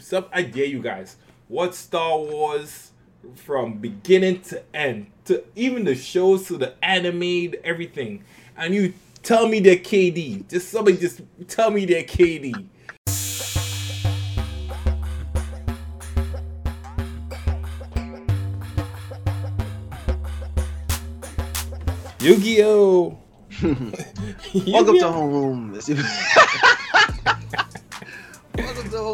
Some 0.00 0.24
I 0.32 0.42
dare 0.42 0.64
you 0.64 0.80
guys. 0.80 1.16
What 1.46 1.74
Star 1.74 2.16
Wars 2.18 2.92
from 3.34 3.74
beginning 3.74 4.40
to 4.42 4.62
end, 4.74 5.08
to 5.26 5.44
even 5.54 5.84
the 5.84 5.94
shows, 5.94 6.46
to 6.46 6.56
the 6.56 6.74
anime, 6.82 7.52
everything, 7.62 8.24
and 8.56 8.74
you 8.74 8.94
tell 9.22 9.46
me 9.46 9.60
their 9.60 9.76
KD. 9.76 10.48
Just 10.48 10.70
somebody 10.70 10.96
just 10.96 11.20
tell 11.48 11.70
me 11.70 11.84
their 11.84 12.02
KD. 12.02 12.66
Yu-Gi-Oh! 22.20 23.18
Welcome 24.66 24.98
to 24.98 25.12
home. 25.12 25.78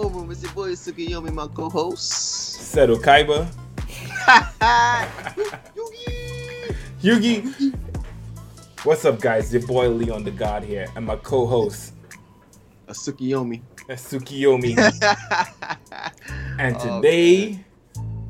It's 0.07 0.13
your- 0.13 0.15
Welcome 0.15 0.15
to 0.15 0.15
home 0.15 0.15
room. 0.15 0.31
It's 0.31 0.43
your 0.43 0.53
boy 0.53 0.71
Tsukiyomi, 0.73 1.33
my 1.33 1.47
co-host. 1.49 2.75
Seto 2.77 2.97
Kaiba. 2.97 3.49
Yugi. 7.03 7.43
Yugi. 7.43 7.75
What's 8.85 9.05
up, 9.05 9.21
guys? 9.21 9.53
Your 9.53 9.67
boy 9.67 9.89
Leon 9.89 10.23
the 10.25 10.31
God 10.31 10.63
here, 10.63 10.87
and 10.95 11.05
my 11.05 11.17
co-host 11.17 11.93
A 12.89 12.93
Tsukiyomi. 12.93 13.63
that's 13.89 14.13
Tsukiyomi. 14.13 14.77
And 16.59 16.77
Oh, 16.81 17.01
today 17.03 17.63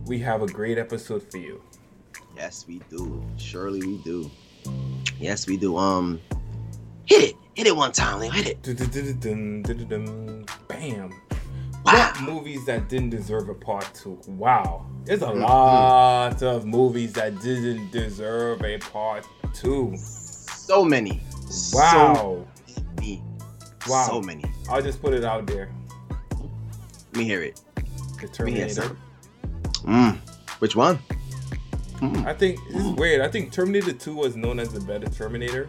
we 0.06 0.19
have 0.20 0.42
a 0.42 0.47
great 0.47 0.78
episode 0.78 1.22
for 1.30 1.36
you. 1.38 1.62
yes, 2.36 2.64
we 2.66 2.80
do. 2.91 3.22
Surely 3.36 3.80
we 3.86 3.98
do. 3.98 4.28
Yes, 5.20 5.47
we 5.47 5.56
do. 5.56 5.77
Um, 5.77 6.20
hit 7.06 7.22
it. 7.22 7.34
Hit 7.55 7.66
it 7.69 7.77
one 7.77 7.92
time, 7.92 8.19
Leo. 8.20 8.30
Hit 8.33 8.47
it. 8.48 8.62
Bam. 10.69 11.11
Wow. 11.86 12.12
What 12.16 12.20
movies 12.34 12.64
that 12.66 12.88
didn't 12.88 13.10
deserve 13.10 13.48
a 13.48 13.54
part 13.54 13.88
two? 13.94 14.20
Wow. 14.27 14.86
There's 15.04 15.22
a 15.22 15.30
lot 15.30 16.42
of 16.42 16.66
movies 16.66 17.12
that 17.12 17.41
didn't 17.41 17.92
deserve 17.92 18.64
a 18.64 18.78
part 18.78 19.24
two. 19.55 19.96
So 19.96 20.84
many. 20.84 21.20
Wow. 21.72 22.44
So 22.66 22.83
many. 22.96 23.22
Wow. 23.86 24.06
So 24.08 24.20
many. 24.20 24.44
I'll 24.69 24.83
just 24.83 25.00
put 25.00 25.14
it 25.14 25.22
out 25.22 25.46
there. 25.46 25.70
Let 26.30 27.16
me 27.16 27.24
hear 27.24 27.42
it. 27.42 27.61
The 27.77 27.83
Let 27.83 28.41
me 28.41 28.52
hear 28.52 28.68
Terminator. 28.68 28.96
Mm. 29.84 30.16
Which 30.58 30.74
one? 30.74 30.98
Mm. 31.98 32.27
I 32.27 32.34
think 32.34 32.58
this 32.72 32.84
is 32.84 32.92
weird. 32.92 33.20
I 33.20 33.28
think 33.28 33.52
Terminator 33.52 33.92
2 33.92 34.12
was 34.12 34.34
known 34.36 34.58
as 34.58 34.72
the 34.72 34.80
better 34.80 35.08
Terminator. 35.08 35.68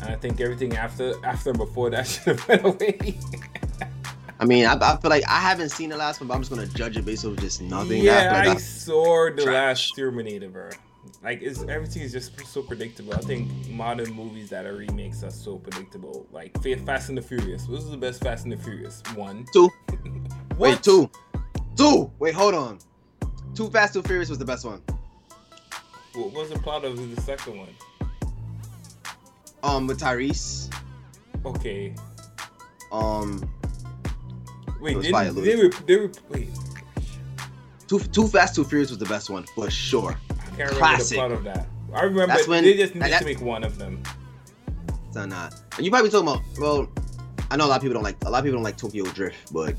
And 0.00 0.14
I 0.14 0.16
think 0.16 0.40
everything 0.40 0.76
after 0.76 1.14
after 1.26 1.50
and 1.50 1.58
before 1.58 1.90
that 1.90 2.06
should 2.06 2.38
have 2.38 2.48
went 2.48 2.64
away. 2.64 3.18
I 4.38 4.44
mean, 4.44 4.66
I, 4.66 4.74
I 4.74 4.96
feel 4.96 5.10
like 5.10 5.24
I 5.28 5.40
haven't 5.40 5.70
seen 5.70 5.90
the 5.90 5.96
last 5.96 6.20
one, 6.20 6.28
but 6.28 6.34
I'm 6.34 6.40
just 6.42 6.50
gonna 6.50 6.66
judge 6.66 6.96
it 6.96 7.04
based 7.04 7.24
on 7.24 7.36
just 7.36 7.62
nothing. 7.62 8.02
yeah, 8.02 8.32
I 8.34 8.44
feel 8.44 8.52
I 8.52 8.56
saw 8.56 9.30
the 9.34 9.42
Trash. 9.42 9.54
last 9.54 9.96
Terminator, 9.96 10.48
bro. 10.48 10.70
Like 11.22 11.40
it's 11.42 11.62
everything 11.62 12.02
is 12.02 12.12
just 12.12 12.38
so 12.46 12.62
predictable. 12.62 13.14
I 13.14 13.18
think 13.18 13.50
modern 13.70 14.12
movies 14.12 14.50
that 14.50 14.66
are 14.66 14.74
remakes 14.74 15.22
are 15.22 15.30
so 15.30 15.56
predictable. 15.56 16.26
Like 16.32 16.52
Fast 16.84 17.08
and 17.08 17.16
the 17.18 17.22
Furious. 17.22 17.62
What 17.62 17.76
was 17.76 17.90
the 17.90 17.96
best 17.96 18.22
Fast 18.22 18.44
and 18.44 18.52
the 18.52 18.56
Furious? 18.56 19.02
One. 19.14 19.46
Two. 19.52 19.70
Wait, 20.58 20.82
two. 20.82 21.10
Two. 21.76 22.10
Wait, 22.18 22.34
hold 22.34 22.54
on. 22.54 22.78
Too 23.54 23.70
Fast, 23.70 23.94
Too 23.94 24.02
Furious 24.02 24.28
was 24.28 24.38
the 24.38 24.44
best 24.44 24.64
one. 24.64 24.82
What 26.14 26.32
was 26.32 26.50
the 26.50 26.58
plot 26.58 26.84
of 26.84 27.14
the 27.14 27.20
second 27.22 27.58
one? 27.58 27.68
Um, 29.62 29.86
with 29.86 30.00
Tyrese. 30.00 30.72
Okay. 31.44 31.94
Um, 32.92 33.48
Wait, 34.94 35.02
didn't, 35.02 35.34
they, 35.42 35.56
were, 35.56 35.68
they 35.86 35.96
were 35.96 36.10
wait. 36.30 36.48
Too 37.88 37.98
Too 37.98 38.26
Fast, 38.28 38.54
Too 38.54 38.64
Furious 38.64 38.90
was 38.90 38.98
the 38.98 39.04
best 39.06 39.30
one 39.30 39.44
for 39.54 39.68
sure. 39.70 40.16
I 40.30 40.34
can't 40.34 40.58
remember 40.58 40.74
Classic. 40.78 41.10
the 41.10 41.14
plot 41.16 41.32
of 41.32 41.44
that. 41.44 41.66
I 41.94 42.02
remember 42.02 42.26
That's 42.34 42.48
when- 42.48 42.64
they 42.64 42.76
just 42.76 42.94
needed 42.94 43.12
that- 43.12 43.18
to 43.20 43.24
make 43.24 43.40
one 43.40 43.64
of 43.64 43.78
them. 43.78 44.02
So 45.12 45.24
not. 45.24 45.54
And 45.76 45.84
you 45.84 45.90
probably 45.90 46.10
talking 46.10 46.28
about. 46.28 46.42
Well, 46.58 46.88
I 47.50 47.56
know 47.56 47.64
a 47.66 47.68
lot 47.68 47.76
of 47.76 47.82
people 47.82 47.94
don't 47.94 48.02
like. 48.02 48.16
A 48.24 48.30
lot 48.30 48.38
of 48.38 48.44
people 48.44 48.56
don't 48.58 48.64
like 48.64 48.76
Tokyo 48.76 49.04
Drift, 49.06 49.52
but 49.52 49.74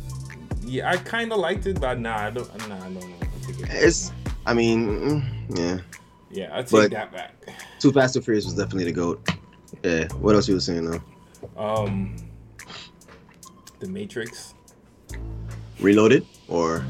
Yeah, 0.63 0.89
I 0.89 0.97
kind 0.97 1.31
of 1.31 1.37
liked 1.39 1.65
it, 1.67 1.79
but 1.79 1.99
nah, 1.99 2.17
I 2.17 2.29
don't. 2.31 2.67
Nah, 2.67 2.75
I 2.75 2.79
don't 2.79 2.93
know. 2.95 2.99
I 3.21 3.45
take 3.45 3.59
it 3.59 3.61
back. 3.67 3.71
it's. 3.73 4.11
I 4.45 4.53
mean, 4.53 4.87
mm, 4.87 5.57
yeah. 5.59 5.77
yeah, 6.31 6.49
I 6.57 6.61
take 6.61 6.71
but- 6.71 6.91
that 6.91 7.11
back. 7.11 7.33
Too 7.79 7.91
Fast, 7.91 8.13
Too 8.15 8.21
Furious 8.21 8.45
was 8.45 8.55
definitely 8.55 8.85
the 8.85 8.91
goat. 8.93 9.29
Yeah. 9.83 10.07
What 10.13 10.33
else 10.35 10.47
you 10.47 10.55
were 10.55 10.59
saying 10.61 10.89
though? 10.89 11.01
Um, 11.61 12.15
The 13.79 13.87
Matrix. 13.87 14.55
Reloaded 15.79 16.25
or 16.47 16.85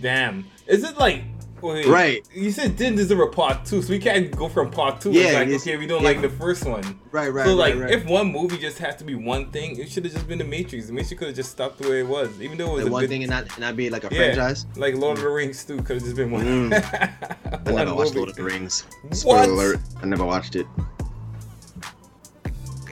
Damn, 0.00 0.46
is 0.66 0.84
it 0.84 0.98
like? 0.98 1.22
Wait, 1.62 1.86
Right. 1.86 2.28
You 2.34 2.50
said 2.50 2.76
didn't 2.76 2.96
deserve 2.96 3.20
a 3.20 3.26
part 3.28 3.64
two, 3.64 3.80
so 3.80 3.88
we 3.88 3.98
can't 3.98 4.30
go 4.36 4.50
from 4.50 4.70
part 4.70 5.00
two. 5.00 5.12
Yeah, 5.12 5.32
like 5.32 5.48
okay, 5.48 5.78
we 5.78 5.86
don't 5.86 6.02
yeah. 6.02 6.08
like 6.08 6.20
the 6.20 6.28
first 6.28 6.66
one. 6.66 7.00
right, 7.10 7.32
right, 7.32 7.46
so 7.46 7.54
like, 7.54 7.74
right, 7.76 7.84
right. 7.84 7.90
if 7.90 8.04
one 8.04 8.30
movie 8.30 8.58
just 8.58 8.76
has 8.80 8.96
to 8.96 9.04
be 9.04 9.14
one 9.14 9.50
thing, 9.50 9.78
it 9.78 9.88
should 9.90 10.04
have 10.04 10.12
just 10.12 10.28
been 10.28 10.36
the 10.36 10.44
Matrix. 10.44 10.88
The 10.88 10.92
Matrix 10.92 11.18
could 11.18 11.28
have 11.28 11.36
just 11.36 11.50
stopped 11.50 11.78
the 11.78 11.88
way 11.88 12.00
it 12.00 12.06
was, 12.06 12.38
even 12.42 12.58
though 12.58 12.72
it 12.72 12.74
was 12.74 12.86
a 12.86 12.90
one 12.90 13.00
good 13.00 13.08
thing 13.08 13.22
and 13.22 13.30
not 13.30 13.44
and 13.44 13.60
not 13.60 13.76
be 13.76 13.88
like 13.88 14.04
a 14.04 14.08
Yeah. 14.14 14.34
franchise. 14.34 14.66
Like 14.76 14.94
Lord 14.96 15.16
of 15.16 15.24
the 15.24 15.30
Rings 15.30 15.64
too 15.64 15.78
could 15.78 15.96
have 15.96 16.02
just 16.04 16.16
been 16.16 16.30
one. 16.30 16.70
Mm. 16.70 17.66
I 17.66 17.70
never 17.72 17.94
watched 17.94 18.10
movie. 18.10 18.18
Lord 18.18 18.28
of 18.28 18.36
the 18.36 18.44
Rings. 18.44 18.84
What? 19.22 19.48
Alert. 19.48 19.80
I 20.02 20.06
never 20.06 20.26
watched 20.26 20.56
it. 20.56 20.66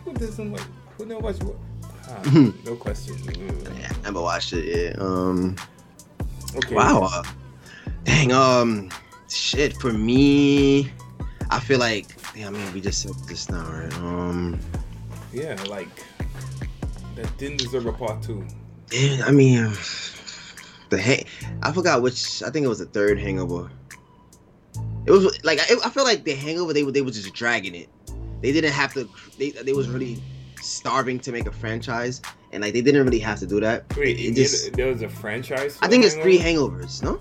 Who 0.05 0.15
doesn't 0.15 0.51
like? 0.51 0.63
Who 0.97 1.05
never 1.05 1.21
watch 1.21 1.37
what? 1.43 1.57
Ah, 2.13 2.53
no 2.65 2.77
question. 2.77 3.17
Yeah, 3.79 3.91
I 3.91 4.03
never 4.05 4.21
watched 4.21 4.53
it. 4.53 4.65
Yeah. 4.65 5.03
Um. 5.03 5.57
Okay. 6.57 6.75
Wow. 6.75 7.09
Uh, 7.11 7.23
dang. 8.05 8.33
Um. 8.33 8.91
Shit. 9.29 9.77
For 9.77 9.93
me, 9.93 10.93
I 11.51 11.61
feel 11.61 11.79
like. 11.79 12.07
Yeah. 12.37 12.49
I 12.49 12.51
mean, 12.51 12.73
we 12.75 12.81
just 12.81 13.03
said 13.03 13.15
this 13.27 13.49
now, 13.49 13.65
right? 13.65 13.95
Um. 13.99 14.61
Yeah, 15.33 15.57
like 15.69 15.89
that 17.17 17.39
didn't 17.39 17.59
deserve 17.59 17.87
a 17.87 17.93
part 17.93 18.23
two. 18.23 18.47
Yeah. 18.91 19.23
I 19.25 19.31
mean, 19.31 19.73
the 20.91 20.99
hang. 20.99 21.25
I 21.63 21.73
forgot 21.73 22.03
which. 22.03 22.43
I 22.43 22.51
think 22.51 22.65
it 22.65 22.69
was 22.69 22.81
the 22.81 22.87
third 22.87 23.19
Hangover. 23.19 23.71
It 25.07 25.11
was 25.11 25.43
like 25.45 25.59
I, 25.61 25.77
I 25.85 25.91
feel 25.91 26.05
like 26.05 26.25
the 26.25 26.35
Hangover. 26.35 26.73
They 26.73 26.83
were 26.83 26.93
they 26.93 27.03
were 27.03 27.11
just 27.11 27.33
dragging 27.33 27.75
it. 27.75 27.89
They 28.43 28.53
didn't 28.53 28.73
have 28.73 28.93
to. 28.95 29.09
They 29.39 29.51
they 29.51 29.73
was 29.73 29.89
really 29.89 30.23
starving 30.63 31.19
to 31.21 31.33
make 31.33 31.47
a 31.47 31.53
franchise, 31.53 32.23
and 32.53 32.63
like 32.63 32.73
they 32.73 32.81
didn't 32.83 33.05
really 33.05 33.19
have 33.21 33.39
to 33.41 33.47
do 33.47 33.61
that. 33.61 33.85
Wait, 33.97 34.19
it 34.19 34.31
it 34.31 34.35
just. 34.35 34.73
there 34.75 34.87
was 34.89 35.03
a 35.03 35.09
franchise. 35.09 35.79
I 35.83 35.89
think 35.89 36.05
it's 36.05 36.15
three 36.15 36.39
hangovers, 36.39 37.03
no? 37.03 37.21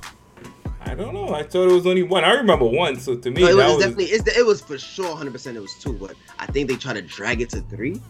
I 0.83 0.95
don't 0.95 1.13
know. 1.13 1.33
I 1.33 1.43
thought 1.43 1.69
it 1.69 1.73
was 1.73 1.85
only 1.85 2.03
one. 2.03 2.23
I 2.23 2.33
remember 2.33 2.65
one. 2.65 2.99
So 2.99 3.15
to 3.15 3.31
me, 3.31 3.41
No, 3.41 3.47
it 3.49 3.55
that 3.55 3.65
was, 3.67 3.75
was, 3.75 3.83
definitely 3.85 4.05
it's, 4.05 4.37
it 4.37 4.45
was 4.45 4.61
for 4.61 4.77
sure 4.77 5.09
100 5.09 5.31
percent 5.31 5.55
it 5.55 5.61
was 5.61 5.73
two, 5.75 5.93
but 5.93 6.15
I 6.39 6.47
think 6.47 6.69
they 6.69 6.75
tried 6.75 6.93
to 6.93 7.01
drag 7.03 7.39
it 7.41 7.49
to 7.51 7.61
three. 7.61 8.01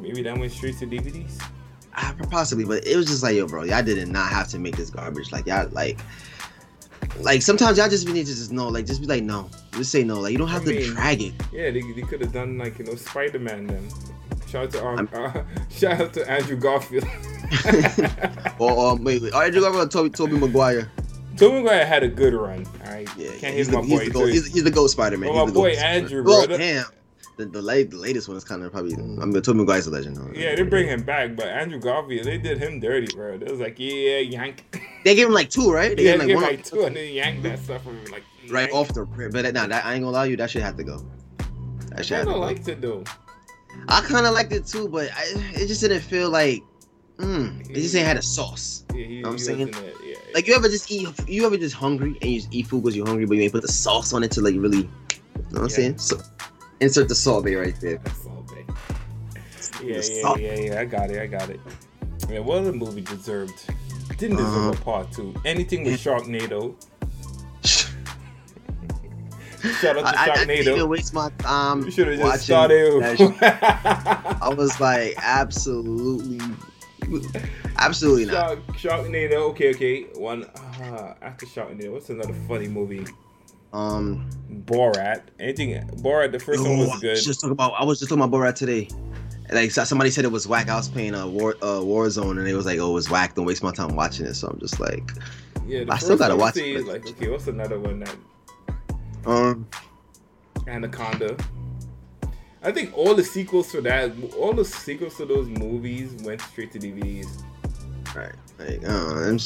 maybe 0.00 0.22
that 0.22 0.36
went 0.36 0.52
straight 0.52 0.78
to 0.78 0.86
DVDs. 0.86 1.40
Uh, 1.94 2.12
possibly, 2.30 2.64
but 2.64 2.86
it 2.86 2.96
was 2.96 3.06
just 3.06 3.22
like, 3.22 3.34
yo, 3.36 3.46
bro, 3.46 3.64
y'all 3.64 3.82
did 3.82 4.06
not 4.08 4.30
have 4.30 4.48
to 4.48 4.58
make 4.58 4.76
this 4.76 4.90
garbage. 4.90 5.32
Like 5.32 5.46
y'all 5.46 5.68
like 5.70 5.98
like 7.20 7.42
sometimes 7.42 7.78
y'all 7.78 7.88
just 7.88 8.06
need 8.06 8.26
to 8.26 8.34
just 8.34 8.52
know, 8.52 8.68
like 8.68 8.86
just 8.86 9.00
be 9.00 9.06
like, 9.06 9.22
no. 9.22 9.48
Just 9.72 9.90
say 9.92 10.02
no. 10.04 10.20
Like 10.20 10.32
you 10.32 10.38
don't 10.38 10.48
have 10.48 10.62
I 10.62 10.72
to 10.72 10.84
drag 10.92 11.22
it. 11.22 11.34
Yeah, 11.52 11.70
they, 11.70 11.80
they 11.92 12.02
could 12.02 12.20
have 12.20 12.32
done 12.32 12.58
like 12.58 12.78
you 12.78 12.84
know 12.84 12.94
Spider 12.96 13.38
Man 13.38 13.66
then. 13.66 13.88
Shout 14.48 14.64
out 14.64 14.70
to 14.72 14.86
um, 14.86 15.08
uh, 15.12 15.42
shout 15.70 16.00
out 16.00 16.12
to 16.14 16.30
Andrew 16.30 16.56
Garfield. 16.56 17.04
Or 18.58 18.88
um 18.92 19.04
wait, 19.04 19.22
wait. 19.22 19.32
All 19.32 19.40
right, 19.40 19.54
you 19.54 19.60
got 19.60 19.90
Tobey 19.90 20.10
Tobey 20.10 20.36
Maguire. 20.36 20.90
Tobey 21.36 21.62
Maguire 21.62 21.86
had 21.86 22.02
a 22.02 22.08
good 22.08 22.34
run. 22.34 22.66
All 22.84 22.92
right, 22.92 23.08
Yeah, 23.16 23.28
can't 23.30 23.54
hit 23.54 23.56
he's, 23.56 23.70
my 23.70 23.82
he's 23.82 24.12
boy. 24.12 24.26
the. 24.26 24.32
He's, 24.32 24.52
he's 24.52 24.64
the 24.64 24.70
goat 24.70 24.88
Spider 24.88 25.16
Man. 25.16 25.32
Well, 25.32 25.46
my 25.46 25.52
boy 25.52 25.70
Andrew, 25.72 26.24
bro. 26.24 26.46
damn. 26.46 26.86
The, 27.36 27.46
the 27.46 27.62
late 27.62 27.90
the 27.90 27.96
latest 27.96 28.26
one 28.26 28.36
is 28.36 28.42
kind 28.42 28.64
of 28.64 28.72
probably. 28.72 28.94
I 28.94 28.98
mean, 28.98 29.40
Tobey 29.42 29.58
Maguire's 29.60 29.86
a 29.86 29.90
legend. 29.90 30.16
Though. 30.16 30.30
Yeah, 30.34 30.56
they 30.56 30.62
bring 30.62 30.88
him 30.88 31.04
back, 31.04 31.36
but 31.36 31.46
Andrew 31.46 31.78
Garfield, 31.78 32.26
they 32.26 32.38
did 32.38 32.58
him 32.58 32.80
dirty, 32.80 33.14
bro. 33.14 33.38
They 33.38 33.50
was 33.50 33.60
like, 33.60 33.76
yeah, 33.78 34.18
yank. 34.18 34.64
They 35.04 35.14
gave 35.14 35.28
him 35.28 35.32
like 35.32 35.48
two, 35.48 35.70
right? 35.70 35.96
They 35.96 36.04
yeah, 36.04 36.12
gave 36.12 36.20
him 36.22 36.26
gave 36.26 36.36
like 36.38 36.50
like 36.50 36.64
two, 36.64 36.82
and 36.82 36.96
then 36.96 37.14
yank 37.14 37.42
that 37.44 37.60
stuff 37.60 37.84
from 37.84 37.96
him, 37.98 38.10
like 38.10 38.24
right 38.50 38.70
off 38.72 38.92
the 38.92 39.04
rip. 39.04 39.32
But 39.32 39.54
nah, 39.54 39.68
that 39.68 39.86
I 39.86 39.94
ain't 39.94 40.02
gonna 40.02 40.10
lie, 40.10 40.24
you 40.26 40.36
that 40.36 40.50
shit 40.50 40.60
had 40.62 40.76
to 40.76 40.84
go. 40.84 40.98
That 41.90 42.00
I 42.00 42.02
shit 42.02 42.26
kind 42.26 42.28
had 42.28 42.64
to 42.64 42.92
of 42.92 43.04
go. 43.68 43.76
liked 43.76 43.82
it 43.82 43.86
though. 43.88 43.94
I 43.94 44.00
kind 44.02 44.26
of 44.26 44.34
liked 44.34 44.52
it 44.52 44.66
too, 44.66 44.88
but 44.88 45.10
I, 45.14 45.24
it 45.54 45.66
just 45.66 45.80
didn't 45.80 46.00
feel 46.00 46.30
like. 46.30 46.62
Mm, 47.18 47.68
it 47.68 47.74
just 47.74 47.96
ain't 47.96 48.06
had 48.06 48.16
a 48.16 48.22
sauce. 48.22 48.84
Yeah, 48.94 49.04
he, 49.04 49.22
I'm 49.24 49.38
saying? 49.38 49.74
yeah. 50.04 50.14
Like 50.34 50.46
you 50.46 50.54
ever 50.54 50.68
just 50.68 50.88
eat, 50.90 51.08
you 51.28 51.44
ever 51.44 51.56
just 51.56 51.74
hungry 51.74 52.16
and 52.22 52.30
you 52.30 52.40
just 52.40 52.54
eat 52.54 52.68
food 52.68 52.84
because 52.84 52.96
you're 52.96 53.06
hungry, 53.06 53.26
but 53.26 53.36
you 53.36 53.42
ain't 53.42 53.52
put 53.52 53.62
the 53.62 53.68
sauce 53.68 54.12
on 54.12 54.22
it 54.22 54.30
to 54.32 54.40
like 54.40 54.54
really, 54.56 54.78
you 54.78 54.84
know 55.50 55.50
what 55.50 55.62
I'm 55.62 55.68
saying? 55.68 55.98
So 55.98 56.20
insert 56.80 57.08
the 57.08 57.16
Salt 57.16 57.44
Bae 57.44 57.56
right 57.56 57.80
there. 57.80 57.96
Day. 57.98 58.64
Yeah, 59.82 60.00
yeah, 60.00 60.36
yeah, 60.36 60.54
yeah. 60.54 60.80
I 60.80 60.84
got 60.84 61.10
it. 61.10 61.20
I 61.20 61.26
got 61.26 61.50
it. 61.50 61.60
Yeah, 62.28 62.38
what 62.40 62.58
other 62.58 62.72
movie 62.72 63.00
deserved? 63.00 63.64
Didn't 64.16 64.36
deserve 64.36 64.68
Uh, 64.68 64.78
a 64.80 64.84
part 64.84 65.12
two. 65.12 65.34
Anything 65.44 65.84
with 65.84 66.00
Sharknado. 66.00 66.74
Shout 69.80 69.98
out 69.98 70.12
to 70.12 70.20
I, 70.20 70.26
I, 70.26 70.32
I 70.32 70.44
didn't 70.44 70.68
even 70.68 70.88
waste 70.88 71.12
my 71.12 71.30
time 71.38 71.84
You 71.84 71.90
should 71.90 72.08
have 72.08 72.18
just 72.18 72.24
watching 72.24 72.44
started. 72.44 73.38
I 74.42 74.54
was 74.56 74.80
like, 74.80 75.14
absolutely. 75.18 76.40
Absolutely 77.78 78.26
not. 78.26 78.58
Sharknado. 78.68 79.50
Okay, 79.50 79.70
okay. 79.70 80.02
One 80.14 80.44
uh, 80.44 81.14
after 81.22 81.46
Sharknado, 81.46 81.92
what's 81.92 82.10
another 82.10 82.34
funny 82.46 82.68
movie? 82.68 83.06
Um, 83.72 84.28
Borat. 84.64 85.22
Anything? 85.38 85.74
Borat. 86.02 86.32
The 86.32 86.38
first 86.38 86.60
one 86.60 86.72
oh, 86.72 86.78
was 86.78 86.88
I 86.88 86.92
was 86.92 87.00
good. 87.00 87.16
just 87.16 87.40
talking 87.40 87.52
about. 87.52 87.72
I 87.78 87.84
was 87.84 87.98
just 87.98 88.10
talking 88.10 88.22
about 88.22 88.36
Borat 88.36 88.54
today. 88.54 88.88
Like 89.50 89.70
somebody 89.70 90.10
said 90.10 90.24
it 90.24 90.32
was 90.32 90.46
whack. 90.46 90.68
I 90.68 90.76
was 90.76 90.88
playing 90.88 91.14
a 91.14 91.26
war 91.26 91.54
uh, 91.62 91.80
Warzone, 91.80 92.38
and 92.38 92.46
it 92.46 92.54
was 92.54 92.66
like, 92.66 92.78
"Oh, 92.78 92.90
it 92.90 92.94
was 92.94 93.08
whack. 93.08 93.34
Don't 93.34 93.46
waste 93.46 93.62
my 93.62 93.72
time 93.72 93.96
watching 93.96 94.26
it." 94.26 94.34
So 94.34 94.48
I'm 94.48 94.58
just 94.60 94.78
like, 94.78 95.10
yeah, 95.66 95.84
I 95.88 95.98
still 95.98 96.18
gotta 96.18 96.36
watch 96.36 96.56
it, 96.56 96.86
Like, 96.86 97.06
okay, 97.08 97.28
what's 97.30 97.46
another 97.46 97.78
one 97.78 98.00
that 98.00 98.14
um, 99.26 99.66
Anaconda? 100.66 101.36
I 102.62 102.72
think 102.72 102.96
all 102.96 103.14
the 103.14 103.22
sequels 103.24 103.70
to 103.72 103.80
that, 103.82 104.12
all 104.36 104.52
the 104.52 104.64
sequels 104.64 105.16
to 105.18 105.26
those 105.26 105.48
movies 105.48 106.12
went 106.24 106.40
straight 106.40 106.72
to 106.72 106.78
DVDs. 106.78 107.42
right. 108.14 108.32
Like, 108.58 108.80
uh, 108.84 109.14
them, 109.20 109.38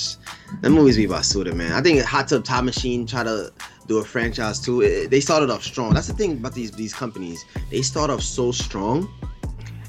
them 0.63 0.73
movies 0.73 0.97
be 0.97 1.05
about 1.05 1.21
basura, 1.23 1.55
man. 1.55 1.73
I 1.73 1.83
think 1.83 2.03
Hot 2.03 2.29
Tub 2.29 2.45
Time 2.45 2.65
Machine 2.65 3.07
try 3.07 3.23
to 3.23 3.53
do 3.87 3.99
a 3.99 4.05
franchise 4.05 4.59
too. 4.59 4.81
It- 4.81 5.11
they 5.11 5.21
started 5.21 5.51
off 5.51 5.63
strong. 5.63 5.93
That's 5.93 6.07
the 6.07 6.15
thing 6.15 6.33
about 6.39 6.55
these 6.55 6.71
these 6.71 6.95
companies. 6.95 7.45
They 7.71 7.83
start 7.83 8.09
off 8.09 8.23
so 8.23 8.51
strong, 8.53 9.07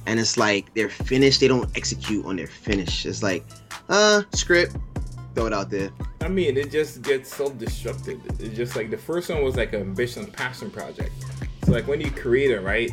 and 0.05 0.19
it's 0.19 0.35
like 0.37 0.73
they're 0.73 0.89
finished. 0.89 1.39
They 1.39 1.47
don't 1.47 1.69
execute 1.77 2.25
on 2.25 2.35
their 2.35 2.47
finish. 2.47 3.05
It's 3.05 3.23
like, 3.23 3.45
uh, 3.87 4.23
script, 4.33 4.75
throw 5.35 5.47
it 5.47 5.53
out 5.53 5.69
there. 5.69 5.91
I 6.21 6.27
mean, 6.27 6.57
it 6.57 6.71
just 6.71 7.01
gets 7.01 7.33
self-destructed. 7.33 8.41
It's 8.41 8.55
just 8.55 8.75
like 8.75 8.89
the 8.89 8.97
first 8.97 9.29
one 9.29 9.43
was 9.43 9.55
like 9.55 9.73
an 9.73 9.81
ambition, 9.81 10.27
passion 10.27 10.71
project. 10.71 11.11
So 11.65 11.71
like 11.71 11.87
when 11.87 12.01
you 12.01 12.11
create 12.11 12.51
it, 12.51 12.61
right? 12.61 12.91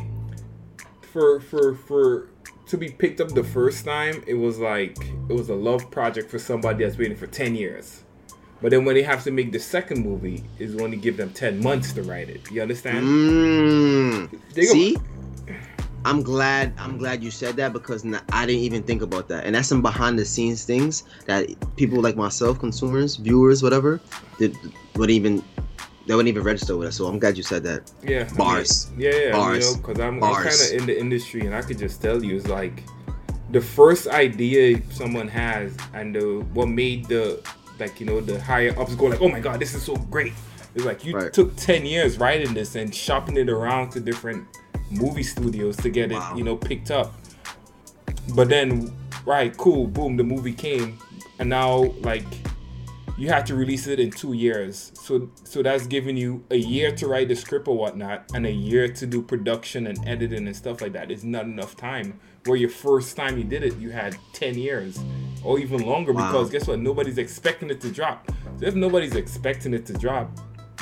For 1.11 1.39
for 1.39 1.75
for 1.75 2.29
to 2.67 2.77
be 2.77 2.89
picked 2.89 3.19
up 3.19 3.29
the 3.29 3.43
first 3.43 3.83
time, 3.83 4.23
it 4.27 4.35
was 4.35 4.59
like 4.59 4.97
it 5.29 5.33
was 5.33 5.49
a 5.49 5.55
love 5.55 5.91
project 5.91 6.29
for 6.29 6.39
somebody 6.39 6.83
that's 6.83 6.97
waiting 6.97 7.17
for 7.17 7.27
ten 7.27 7.55
years. 7.55 8.03
But 8.61 8.71
then 8.71 8.85
when 8.85 8.95
they 8.95 9.01
have 9.01 9.23
to 9.23 9.31
make 9.31 9.51
the 9.51 9.59
second 9.59 10.05
movie, 10.05 10.43
is 10.59 10.75
going 10.75 10.91
to 10.91 10.97
give 10.97 11.17
them 11.17 11.31
ten 11.31 11.61
months 11.61 11.93
to 11.93 12.03
write 12.03 12.29
it. 12.29 12.49
You 12.51 12.61
understand? 12.61 13.05
Mm. 13.05 14.39
See, 14.53 14.95
I'm 16.05 16.23
glad. 16.23 16.73
I'm 16.77 16.97
glad 16.97 17.23
you 17.23 17.31
said 17.31 17.55
that 17.57 17.73
because 17.73 18.05
I 18.31 18.45
didn't 18.45 18.61
even 18.61 18.83
think 18.83 19.01
about 19.01 19.27
that, 19.29 19.45
and 19.45 19.53
that's 19.55 19.67
some 19.67 19.81
behind 19.81 20.17
the 20.17 20.25
scenes 20.25 20.63
things 20.65 21.03
that 21.25 21.47
people 21.75 22.01
like 22.01 22.15
myself, 22.15 22.59
consumers, 22.59 23.15
viewers, 23.17 23.61
whatever, 23.61 23.99
did, 24.39 24.57
wouldn't 24.95 25.11
even 25.15 25.43
they 26.07 26.15
wouldn't 26.15 26.29
even 26.29 26.43
register 26.43 26.75
with 26.75 26.87
us. 26.89 26.95
So 26.95 27.05
I'm 27.05 27.19
glad 27.19 27.37
you 27.37 27.43
said 27.43 27.63
that. 27.63 27.91
Yeah, 28.03 28.21
I 28.21 28.23
mean, 28.25 28.35
Bars. 28.35 28.91
yeah, 28.97 29.11
yeah, 29.11 29.31
Bars. 29.33 29.63
You 29.65 29.71
know, 29.75 29.77
because 29.81 29.99
I'm, 29.99 30.23
I'm 30.23 30.33
kind 30.33 30.47
of 30.47 30.71
in 30.73 30.85
the 30.87 30.99
industry, 30.99 31.45
and 31.45 31.53
I 31.53 31.61
could 31.61 31.77
just 31.77 32.01
tell 32.01 32.23
you, 32.23 32.35
it's 32.37 32.47
like 32.47 32.83
the 33.51 33.61
first 33.61 34.07
idea 34.07 34.81
someone 34.91 35.27
has, 35.27 35.77
and 35.93 36.15
the 36.15 36.39
what 36.53 36.67
made 36.67 37.05
the 37.05 37.43
like 37.79 37.99
you 37.99 38.05
know 38.07 38.21
the 38.21 38.41
higher 38.41 38.77
ups 38.79 38.95
go 38.95 39.05
like, 39.05 39.21
oh 39.21 39.29
my 39.29 39.39
god, 39.39 39.59
this 39.59 39.75
is 39.75 39.83
so 39.83 39.95
great. 39.95 40.33
It's 40.73 40.85
like 40.85 41.05
you 41.05 41.15
Right. 41.15 41.31
took 41.33 41.55
ten 41.57 41.85
years 41.85 42.17
writing 42.17 42.53
this 42.53 42.75
and 42.75 42.93
shopping 42.95 43.37
it 43.37 43.49
around 43.49 43.91
to 43.91 43.99
different 43.99 44.47
movie 44.91 45.23
studios 45.23 45.77
to 45.77 45.89
get 45.89 46.11
Wow. 46.11 46.31
it, 46.33 46.37
you 46.37 46.43
know, 46.43 46.55
picked 46.55 46.91
up. 46.91 47.13
But 48.35 48.49
then, 48.49 48.91
right, 49.25 49.55
cool, 49.57 49.87
boom, 49.87 50.17
the 50.17 50.23
movie 50.23 50.53
came, 50.53 50.97
and 51.39 51.49
now 51.49 51.93
like 52.01 52.25
you 53.17 53.27
have 53.29 53.43
to 53.45 53.55
release 53.55 53.87
it 53.87 53.99
in 53.99 54.09
two 54.09 54.33
years. 54.33 54.91
So 54.95 55.29
so 55.43 55.61
that's 55.61 55.85
giving 55.85 56.17
you 56.17 56.43
a 56.49 56.55
year 56.55 56.91
to 56.95 57.07
write 57.07 57.27
the 57.27 57.35
script 57.35 57.67
or 57.67 57.75
whatnot, 57.77 58.31
and 58.33 58.45
a 58.45 58.51
year 58.51 58.87
to 58.87 59.05
do 59.05 59.21
production 59.21 59.87
and 59.87 59.97
editing 60.07 60.47
and 60.47 60.55
stuff 60.55 60.81
like 60.81 60.93
that. 60.93 61.11
It's 61.11 61.23
not 61.23 61.43
enough 61.45 61.75
time. 61.75 62.19
Where 62.45 62.55
your 62.57 62.69
first 62.69 63.15
time 63.15 63.37
you 63.37 63.43
did 63.43 63.63
it, 63.63 63.77
you 63.77 63.91
had 63.91 64.15
ten 64.33 64.57
years 64.57 64.99
or 65.43 65.59
even 65.59 65.81
longer 65.85 66.13
Wow. 66.13 66.31
because 66.31 66.49
guess 66.49 66.67
what? 66.67 66.79
Nobody's 66.79 67.17
expecting 67.17 67.69
it 67.69 67.81
to 67.81 67.89
drop. 67.91 68.31
So 68.59 68.65
if 68.65 68.75
nobody's 68.75 69.15
expecting 69.15 69.73
it 69.73 69.85
to 69.87 69.93
drop, 69.93 70.31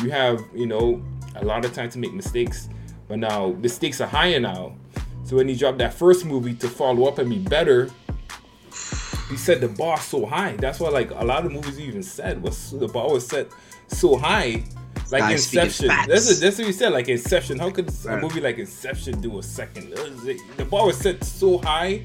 you 0.03 0.09
have 0.11 0.41
you 0.53 0.67
know 0.67 1.01
a 1.35 1.43
lot 1.43 1.65
of 1.65 1.73
time 1.73 1.89
to 1.91 1.99
make 1.99 2.13
mistakes. 2.13 2.69
But 3.09 3.19
now 3.19 3.55
the 3.59 3.67
stakes 3.67 3.99
are 3.99 4.07
higher 4.07 4.39
now. 4.39 4.75
So 5.25 5.35
when 5.35 5.49
he 5.49 5.55
dropped 5.55 5.79
that 5.79 5.93
first 5.93 6.25
movie 6.25 6.53
to 6.55 6.69
follow 6.69 7.05
up 7.07 7.17
and 7.17 7.29
be 7.29 7.39
better, 7.39 7.89
he 9.29 9.35
set 9.35 9.59
the 9.61 9.67
bar 9.67 9.99
so 9.99 10.25
high. 10.25 10.55
That's 10.55 10.79
why 10.79 10.89
like 10.89 11.11
a 11.11 11.25
lot 11.25 11.45
of 11.45 11.51
movies 11.51 11.79
even 11.79 12.03
said 12.03 12.41
was 12.41 12.71
the 12.71 12.87
bar 12.87 13.11
was 13.11 13.27
set 13.27 13.47
so 13.87 14.15
high. 14.15 14.63
Like 15.11 15.21
Guys 15.21 15.53
Inception. 15.53 15.87
That's, 15.87 16.39
that's 16.39 16.59
what 16.59 16.67
you 16.67 16.73
said. 16.73 16.93
Like 16.93 17.09
Inception. 17.09 17.57
How 17.57 17.71
could 17.71 17.91
a 18.07 18.17
movie 18.17 18.41
like 18.41 18.59
Inception 18.59 19.19
do 19.21 19.39
a 19.39 19.43
second? 19.43 19.91
The 19.91 20.65
bar 20.65 20.85
was 20.85 20.97
set 20.97 21.23
so 21.23 21.57
high. 21.57 22.03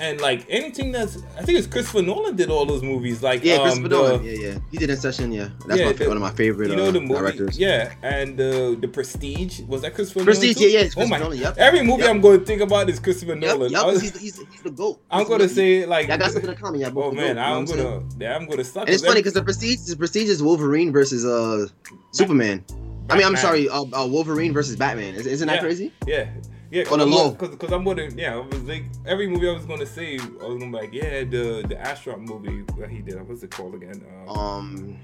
And 0.00 0.20
like 0.20 0.46
anything 0.48 0.92
that's, 0.92 1.18
I 1.36 1.42
think 1.42 1.58
it's 1.58 1.66
Christopher 1.66 2.02
Nolan 2.02 2.36
did 2.36 2.50
all 2.50 2.64
those 2.64 2.82
movies. 2.82 3.22
Like 3.22 3.42
Yeah, 3.42 3.54
um, 3.56 3.62
Christopher 3.62 3.88
the- 3.88 3.96
Nolan. 3.96 4.24
Yeah, 4.24 4.32
yeah. 4.32 4.58
He 4.70 4.76
did 4.78 4.90
Inception. 4.90 5.32
Yeah, 5.32 5.48
that's 5.66 5.80
Yeah, 5.80 5.86
my, 5.86 5.92
the- 5.92 6.06
one 6.08 6.16
of 6.16 6.22
my 6.22 6.30
favorite 6.30 6.70
you 6.70 6.76
know 6.76 6.86
uh, 6.86 6.90
the 6.92 7.00
movie, 7.00 7.14
directors. 7.20 7.58
yeah, 7.58 7.92
and 8.02 8.40
uh, 8.40 8.76
the 8.78 8.88
Prestige 8.92 9.60
was 9.62 9.82
that 9.82 9.94
Christopher 9.94 10.24
Prestige. 10.24 10.56
Nolan? 10.56 10.70
Yeah, 10.72 10.78
yeah. 10.78 10.84
It's 10.84 10.94
oh 10.94 10.98
Christopher 11.00 11.18
my! 11.18 11.24
Nolan. 11.24 11.38
Yep. 11.38 11.58
Every 11.58 11.82
movie 11.82 12.02
Yep. 12.02 12.10
I'm 12.10 12.20
going 12.20 12.40
to 12.40 12.46
think 12.46 12.62
about 12.62 12.88
is 12.88 13.00
Christopher 13.00 13.32
Yep, 13.34 13.40
Nolan. 13.40 13.72
yep, 13.72 13.86
was- 13.86 14.00
he's, 14.02 14.12
the- 14.12 14.18
he's, 14.20 14.38
he's 14.38 14.62
the 14.62 14.70
goat. 14.70 15.00
I'm 15.10 15.26
gonna 15.26 15.48
say 15.48 15.84
like, 15.86 16.06
Yeah, 16.08 16.14
I 16.14 16.16
got 16.18 16.30
something 16.30 16.50
in 16.50 16.56
common. 16.56 16.80
Yeah, 16.80 16.90
both 16.90 17.12
oh 17.12 17.16
man, 17.16 17.16
goat, 17.16 17.28
you 17.28 17.34
know 17.34 17.42
I'm 17.42 17.56
I'm 17.58 17.64
gonna, 17.64 18.02
yeah, 18.20 18.36
I'm 18.36 18.46
gonna 18.48 18.64
suck. 18.64 18.82
And 18.86 18.90
it's 18.94 19.04
funny 19.04 19.20
because 19.20 19.34
the 19.34 19.42
Prestige, 19.42 19.80
the 19.86 19.96
Prestige 19.96 20.28
is 20.28 20.42
Wolverine 20.42 20.92
versus 20.92 21.24
uh 21.24 21.66
Superman. 22.12 22.64
I 23.10 23.16
mean, 23.16 23.26
I'm 23.26 23.36
sorry, 23.36 23.68
uh, 23.70 23.84
uh, 23.94 24.06
Wolverine 24.06 24.52
versus 24.52 24.76
Batman. 24.76 25.14
Is, 25.14 25.26
isn't 25.26 25.48
that 25.48 25.54
Yeah. 25.54 25.60
crazy? 25.60 25.92
Yeah. 26.06 26.28
Yeah, 26.70 26.84
On 26.90 26.98
the 26.98 27.06
low. 27.06 27.30
because 27.30 27.72
I'm 27.72 27.82
gonna 27.84 28.08
yeah, 28.14 28.34
I 28.34 28.38
was 28.40 28.62
like 28.64 28.84
every 29.06 29.26
movie 29.26 29.48
I 29.48 29.52
was 29.52 29.64
gonna 29.64 29.86
say, 29.86 30.18
I 30.18 30.22
was 30.46 30.58
gonna 30.58 30.66
be 30.66 30.72
like 30.72 30.92
yeah, 30.92 31.24
the 31.24 31.64
the 31.66 31.80
astronaut 31.80 32.20
movie 32.20 32.62
that 32.78 32.90
he 32.90 32.98
did. 32.98 33.26
What's 33.26 33.42
it 33.42 33.50
called 33.50 33.74
again? 33.74 34.04
Uh, 34.28 34.32
Um, 34.32 34.98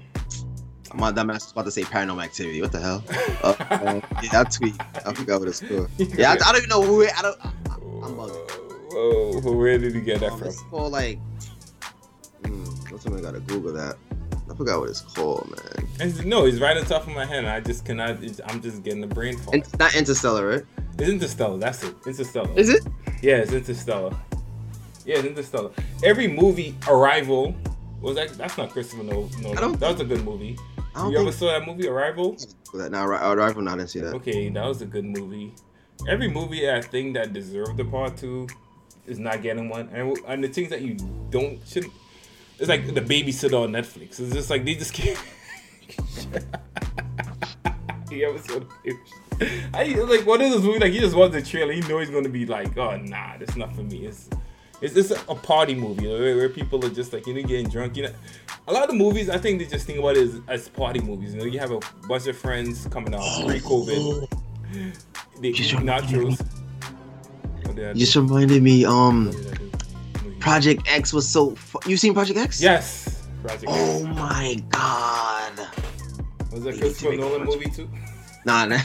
my 0.93 1.11
dumb 1.11 1.31
ass 1.31 1.51
about 1.51 1.65
to 1.65 1.71
say 1.71 1.81
Paranormal 1.81 2.23
Activity. 2.23 2.61
What 2.61 2.71
the 2.71 2.79
hell? 2.79 3.03
Uh, 3.43 3.55
uh, 3.71 4.01
yeah, 4.21 4.41
I 4.41 4.43
tweet. 4.43 4.75
I 5.05 5.13
forgot 5.13 5.39
what 5.39 5.49
it's 5.49 5.59
called. 5.61 5.89
Yeah, 5.97 6.31
I, 6.31 6.33
I 6.33 6.37
don't 6.51 6.57
even 6.57 6.69
know 6.69 6.83
who. 6.83 7.03
I 7.03 7.21
don't. 7.23 7.37
I, 7.45 7.49
I'm 8.05 8.13
bugging. 8.15 8.51
Whoa, 8.93 9.51
where 9.53 9.77
did 9.79 9.95
he 9.95 10.01
get 10.01 10.19
that 10.19 10.33
Um, 10.33 10.39
from? 10.39 10.47
it's 10.49 10.61
called 10.63 10.91
like. 10.91 11.19
Hmm, 12.45 12.63
what's 12.89 13.03
somebody 13.03 13.23
gotta 13.23 13.39
Google 13.39 13.73
that? 13.73 13.97
I 14.49 14.53
forgot 14.55 14.79
what 14.79 14.89
it's 14.89 15.01
called, 15.01 15.49
man. 15.49 15.87
It's- 16.07 16.23
no, 16.23 16.45
it's 16.45 16.59
right 16.59 16.77
on 16.77 16.85
top 16.85 17.07
of 17.07 17.13
my 17.15 17.25
head. 17.25 17.45
I 17.45 17.59
just 17.59 17.83
cannot. 17.85 18.23
It's, 18.23 18.39
I'm 18.45 18.61
just 18.61 18.83
getting 18.83 19.01
the 19.01 19.07
brain 19.07 19.35
fog. 19.37 19.55
It's 19.55 19.75
not 19.79 19.95
Interstellar, 19.95 20.47
right? 20.47 20.63
It's 20.97 21.09
Interstellar. 21.09 21.57
That's 21.57 21.83
it. 21.83 21.95
Interstellar. 22.05 22.57
Is 22.57 22.69
it? 22.69 22.87
Yeah, 23.21 23.37
it's 23.37 23.51
Interstellar. 23.51 24.15
Yeah, 25.05 25.17
it's 25.17 25.27
Interstellar. 25.27 25.71
Every 26.03 26.27
movie, 26.27 26.75
Arrival, 26.87 27.55
was 28.01 28.15
that? 28.15 28.29
That's 28.37 28.57
not 28.57 28.71
Christopher 28.71 29.03
Nolan. 29.03 29.29
Don't 29.41 29.79
that 29.79 29.91
was 29.91 30.01
a 30.01 30.05
good 30.05 30.23
movie. 30.23 30.57
I 30.95 31.09
You 31.09 31.19
ever 31.19 31.31
saw 31.31 31.47
that 31.47 31.67
movie, 31.67 31.87
Arrival? 31.87 32.35
Arri- 32.73 33.35
Arrival. 33.35 33.61
No, 33.61 33.71
I 33.71 33.77
didn't 33.77 33.89
see 33.89 33.99
that. 33.99 34.13
Okay, 34.15 34.49
that 34.49 34.65
was 34.65 34.81
a 34.81 34.85
good 34.85 35.05
movie. 35.05 35.53
Every 36.07 36.29
movie 36.29 36.69
I 36.69 36.81
think 36.81 37.15
that 37.15 37.33
deserved 37.33 37.79
a 37.79 37.85
part 37.85 38.17
two 38.17 38.47
is 39.05 39.19
not 39.19 39.41
getting 39.41 39.69
one, 39.69 39.89
and 39.93 40.17
and 40.27 40.43
the 40.43 40.47
things 40.47 40.69
that 40.69 40.81
you 40.81 40.95
don't 41.29 41.59
should. 41.67 41.85
It's 42.57 42.69
like 42.69 42.87
the 42.87 43.01
babysitter 43.01 43.61
on 43.63 43.71
Netflix. 43.71 44.19
It's 44.19 44.33
just 44.33 44.49
like 44.49 44.63
they 44.63 44.75
just 44.75 44.93
can't. 44.93 45.19
you 48.09 48.27
ever 48.29 48.37
saw 48.39 48.59
the 48.59 48.65
babysitter? 48.85 49.24
I 49.73 49.83
like 49.85 50.25
one 50.25 50.41
of 50.41 50.51
those 50.51 50.63
movies 50.63 50.81
like 50.81 50.93
he 50.93 50.99
just 50.99 51.15
watch 51.15 51.31
the 51.31 51.41
trailer, 51.41 51.73
He 51.73 51.81
knows 51.81 52.07
he's 52.07 52.15
gonna 52.15 52.29
be 52.29 52.45
like, 52.45 52.77
oh 52.77 52.97
nah, 52.97 53.37
that's 53.37 53.55
not 53.55 53.75
for 53.75 53.81
me. 53.81 54.05
It's 54.05 54.29
it's 54.81 54.95
it's 54.95 55.11
a 55.11 55.35
party 55.35 55.73
movie 55.73 56.03
you 56.03 56.09
know, 56.09 56.19
where, 56.19 56.35
where 56.35 56.49
people 56.49 56.83
are 56.85 56.89
just 56.89 57.13
like 57.13 57.25
you 57.27 57.33
know 57.33 57.41
getting 57.41 57.69
drunk. 57.69 57.97
You 57.97 58.03
know, 58.03 58.13
a 58.67 58.73
lot 58.73 58.83
of 58.83 58.89
the 58.89 58.95
movies 58.95 59.29
I 59.29 59.37
think 59.37 59.59
they 59.59 59.65
just 59.65 59.85
think 59.85 59.99
about 59.99 60.17
it 60.17 60.23
as, 60.23 60.41
as 60.47 60.69
party 60.69 60.99
movies. 60.99 61.33
You 61.33 61.39
know, 61.39 61.45
you 61.45 61.59
have 61.59 61.71
a 61.71 61.79
bunch 62.07 62.27
of 62.27 62.37
friends 62.37 62.87
coming 62.87 63.13
out 63.13 63.21
pre-COVID. 63.45 64.27
They 65.39 65.51
Just 65.51 65.71
nachos. 65.71 66.41
What 67.65 67.77
You 67.77 67.93
just 67.93 68.15
reminded 68.15 68.61
me. 68.63 68.85
Um, 68.85 69.27
What 69.27 69.35
did 69.35 69.47
I 69.47 69.53
do? 69.55 69.71
Movie. 70.23 70.39
Project 70.39 70.83
X 70.87 71.13
was 71.13 71.27
so. 71.27 71.55
Fu- 71.55 71.79
you 71.89 71.97
seen 71.97 72.13
Project 72.13 72.39
X? 72.39 72.61
Yes. 72.61 73.27
Project. 73.41 73.65
Oh 73.67 74.05
X. 74.07 74.17
my 74.17 74.63
god. 74.69 75.67
Was 76.51 76.63
that 76.63 76.77
Christopher 76.77 77.13
a 77.13 77.17
Nolan 77.17 77.43
movie 77.43 77.69
too? 77.69 77.89
Nah, 78.45 78.65
nah. 78.65 78.79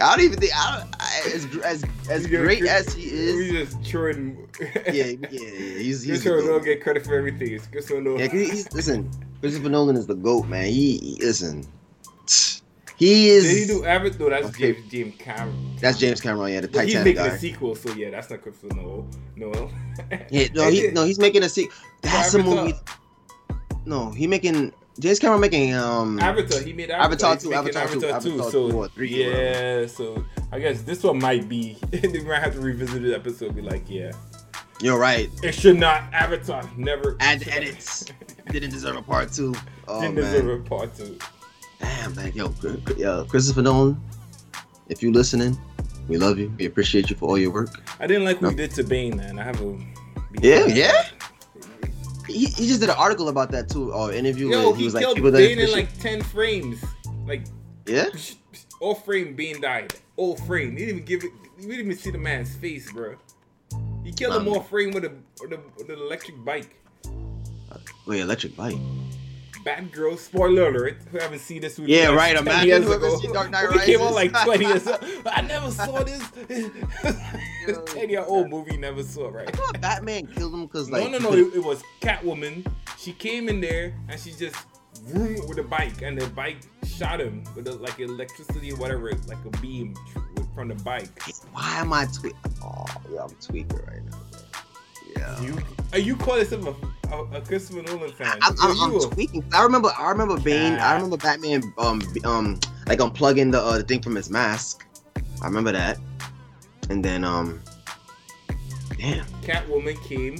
I 0.00 0.16
don't 0.16 0.24
even 0.24 0.40
think. 0.40 0.52
I 0.56 0.80
don't, 0.80 0.96
I, 0.98 1.20
as 1.34 1.56
as 1.64 1.84
as 2.10 2.26
great 2.26 2.64
as 2.64 2.92
he 2.94 3.04
is. 3.04 3.34
He's 3.38 3.52
just 3.52 3.84
throwing. 3.88 4.48
Yeah, 4.60 4.72
yeah, 4.92 5.16
yeah. 5.30 5.40
He's 5.78 6.02
he's 6.02 6.06
Christopher 6.22 6.42
Nolan 6.42 6.64
get 6.64 6.82
credit 6.82 7.04
for 7.04 7.16
everything. 7.16 7.52
It's 7.52 7.66
Christopher 7.68 8.00
Nolan. 8.00 8.20
Yeah, 8.20 8.28
he's, 8.28 8.72
listen. 8.72 9.10
Christopher 9.40 9.68
Nolan 9.68 9.96
is 9.96 10.06
the 10.06 10.14
goat, 10.14 10.46
man. 10.46 10.66
He, 10.66 10.98
he 10.98 11.18
listen. 11.20 11.64
He 12.96 13.28
is. 13.28 13.44
Did 13.44 13.58
he 13.58 13.66
do 13.66 13.84
Avatar? 13.84 14.18
No, 14.18 14.30
that's 14.30 14.46
Okay. 14.46 14.72
James 14.72 14.88
James 14.90 15.14
Cameron. 15.18 15.76
That's 15.80 15.98
James 15.98 16.20
Cameron. 16.20 16.52
Yeah, 16.52 16.60
the 16.60 16.68
But 16.68 16.86
he's 16.86 16.94
making 16.96 17.14
guy. 17.16 17.26
a 17.26 17.38
sequel, 17.38 17.74
so 17.74 17.92
yeah, 17.94 18.10
that's 18.10 18.30
not 18.30 18.42
Christopher 18.42 18.74
Nolan. 18.74 19.10
Noel. 19.36 19.70
Yeah, 20.30 20.46
no, 20.54 20.70
he 20.70 20.90
no, 20.90 21.04
he's 21.04 21.18
making 21.18 21.42
a 21.42 21.48
sequel. 21.48 21.76
That's 22.02 22.34
a 22.34 22.42
movie. 22.42 22.74
No, 23.86 24.10
he 24.10 24.26
making 24.26 24.72
James 24.98 25.18
Cameron 25.18 25.40
making 25.40 25.74
um. 25.74 26.20
Avatar. 26.20 26.60
He 26.60 26.72
made 26.72 26.90
Avatar. 26.90 27.30
Avatar 27.32 27.36
two, 27.36 27.50
making 27.50 27.76
Avatar 27.76 28.00
two, 28.00 28.08
Avatar 28.08 28.50
so 28.50 28.70
two 28.70 28.76
or 28.76 28.88
three 28.88 29.24
yeah, 29.24 29.86
so 29.86 30.24
I 30.52 30.60
guess 30.60 30.82
this 30.82 31.02
one 31.02 31.18
might 31.18 31.48
be. 31.48 31.76
they 31.90 32.22
might 32.22 32.40
have 32.42 32.54
to 32.54 32.60
revisit 32.60 33.02
the 33.02 33.14
episode. 33.14 33.56
Be 33.56 33.62
like, 33.62 33.84
yeah, 33.88 34.12
You're 34.80 34.98
right. 34.98 35.28
It 35.42 35.52
should 35.52 35.78
not. 35.78 36.02
Avatar 36.12 36.62
never. 36.76 37.16
And 37.20 37.46
edits 37.48 38.04
didn't 38.50 38.70
deserve 38.70 38.96
a 38.96 39.02
part 39.02 39.32
two. 39.32 39.54
Oh 39.88 40.00
didn't 40.00 40.16
man, 40.16 40.32
deserve 40.32 40.60
a 40.60 40.68
part 40.68 40.94
two. 40.96 41.18
damn 41.80 42.14
man, 42.14 42.32
yo, 42.34 42.54
yo, 42.96 43.24
Christopher 43.24 43.62
Nolan, 43.62 44.00
if 44.88 45.02
you 45.02 45.12
listening, 45.12 45.58
we 46.06 46.18
love 46.18 46.38
you. 46.38 46.52
We 46.56 46.66
appreciate 46.66 47.10
you 47.10 47.16
for 47.16 47.28
all 47.30 47.38
your 47.38 47.50
work. 47.50 47.70
I 47.98 48.06
didn't 48.06 48.24
like 48.24 48.36
what 48.36 48.42
No. 48.42 48.50
he 48.50 48.56
did 48.56 48.70
to 48.72 48.84
Bane, 48.84 49.16
man. 49.16 49.38
I 49.40 49.42
have 49.42 49.60
a. 49.60 49.76
Yeah, 50.40 50.66
yeah. 50.66 51.08
He, 52.34 52.46
he 52.46 52.66
just 52.66 52.80
did 52.80 52.90
an 52.90 52.96
article 52.98 53.28
about 53.28 53.50
that 53.52 53.68
too, 53.70 53.92
or 53.92 54.12
interview. 54.12 54.48
Yo, 54.50 54.58
where 54.68 54.74
he, 54.74 54.80
he 54.80 54.84
was 54.86 54.94
like, 54.94 55.04
killed 55.04 55.32
Bane 55.32 55.58
in 55.58 55.70
like 55.72 55.96
ten 56.00 56.22
frames. 56.22 56.84
Like 57.26 57.44
yeah, 57.86 58.06
all 58.80 58.94
frame 58.96 59.34
Bane 59.36 59.60
died. 59.60 59.94
All 60.16 60.36
frame. 60.36 60.72
He 60.72 60.78
didn't 60.86 60.90
even 60.96 61.04
give 61.04 61.22
it. 61.24 61.30
You 61.58 61.68
didn't 61.68 61.86
even 61.86 61.96
see 61.96 62.10
the 62.10 62.18
man's 62.18 62.54
face, 62.56 62.90
bro. 62.92 63.14
He 64.02 64.12
killed 64.12 64.34
him 64.36 64.48
Um, 64.48 64.54
off 64.56 64.68
frame 64.68 64.90
with 64.90 65.04
a 65.04 65.12
with, 65.40 65.52
a, 65.52 65.60
with 65.78 65.88
an 65.88 65.98
electric 65.98 66.44
bike. 66.44 66.74
wait, 68.06 68.20
electric 68.20 68.56
bike. 68.56 68.76
Bad 69.64 69.92
girl, 69.92 70.16
spoiler 70.18 70.68
alert. 70.68 70.98
Who 71.10 71.18
haven't 71.18 71.38
seen 71.38 71.62
this 71.62 71.78
movie? 71.78 71.92
Yeah, 71.92 72.10
like 72.10 72.18
right, 72.18 72.34
10 72.34 72.42
imagine 72.42 72.68
years 72.68 72.84
whoever 72.84 73.06
ago. 73.06 73.18
seen 73.18 73.32
Dark 73.32 73.50
Knight 73.50 73.70
We 73.72 73.78
came 73.80 74.00
out 74.02 74.12
like 74.12 74.32
20 74.44 74.66
years 74.66 74.86
ago. 74.86 74.98
I 75.26 75.40
never 75.40 75.70
saw 75.70 76.02
this. 76.02 76.22
this 76.46 77.78
10 77.86 78.10
year 78.10 78.24
old 78.26 78.50
movie, 78.50 78.76
never 78.76 79.02
saw 79.02 79.28
it, 79.28 79.32
I 79.32 79.36
right? 79.36 79.56
thought 79.56 79.80
Batman 79.80 80.26
killed 80.26 80.52
him 80.52 80.66
because 80.66 80.90
like 80.90 81.10
no, 81.10 81.18
no, 81.18 81.30
no. 81.30 81.32
It, 81.32 81.54
it 81.54 81.64
was 81.64 81.82
Catwoman. 82.02 82.66
She 82.98 83.12
came 83.12 83.48
in 83.48 83.62
there 83.62 83.94
and 84.10 84.20
she 84.20 84.32
just 84.32 84.56
vroom 85.04 85.48
with 85.48 85.58
a 85.58 85.62
bike, 85.62 86.02
and 86.02 86.20
the 86.20 86.26
bike 86.30 86.58
shot 86.86 87.20
him 87.20 87.44
with 87.56 87.66
a, 87.68 87.74
like 87.74 87.98
electricity 88.00 88.72
or 88.72 88.76
whatever, 88.76 89.10
like 89.26 89.44
a 89.46 89.50
beam 89.60 89.94
from 90.54 90.68
the 90.68 90.74
bike. 90.76 91.08
Why 91.52 91.78
am 91.80 91.92
I 91.92 92.06
tweak? 92.06 92.34
Oh, 92.62 92.84
yeah, 93.12 93.24
I'm 93.24 93.30
tweaking 93.40 93.78
right 93.86 94.04
now. 94.04 94.18
Bro. 94.30 94.40
Yeah. 95.16 95.40
You 95.42 95.58
are 95.92 95.98
you 95.98 96.16
calling 96.16 96.40
yourself 96.40 96.66
a, 96.82 96.86
a, 97.12 97.36
a 97.36 97.40
Christopher 97.40 97.82
Nolan 97.82 98.12
fan? 98.12 98.38
I'm, 98.42 98.54
I'm, 98.60 98.80
I'm 98.80 99.10
tweaking. 99.10 99.44
I 99.52 99.62
remember, 99.62 99.90
I 99.98 100.10
remember 100.10 100.38
Bane. 100.38 100.74
I 100.74 100.94
remember 100.94 101.16
Batman, 101.16 101.62
um, 101.78 102.02
um, 102.24 102.60
like 102.86 102.98
unplugging 102.98 103.52
the 103.52 103.60
uh, 103.60 103.78
the 103.78 103.84
thing 103.84 104.02
from 104.02 104.14
his 104.14 104.30
mask. 104.30 104.86
I 105.42 105.46
remember 105.46 105.72
that. 105.72 105.98
And 106.90 107.04
then, 107.04 107.24
um, 107.24 107.60
damn. 108.98 109.24
Catwoman 109.42 110.02
came 110.04 110.36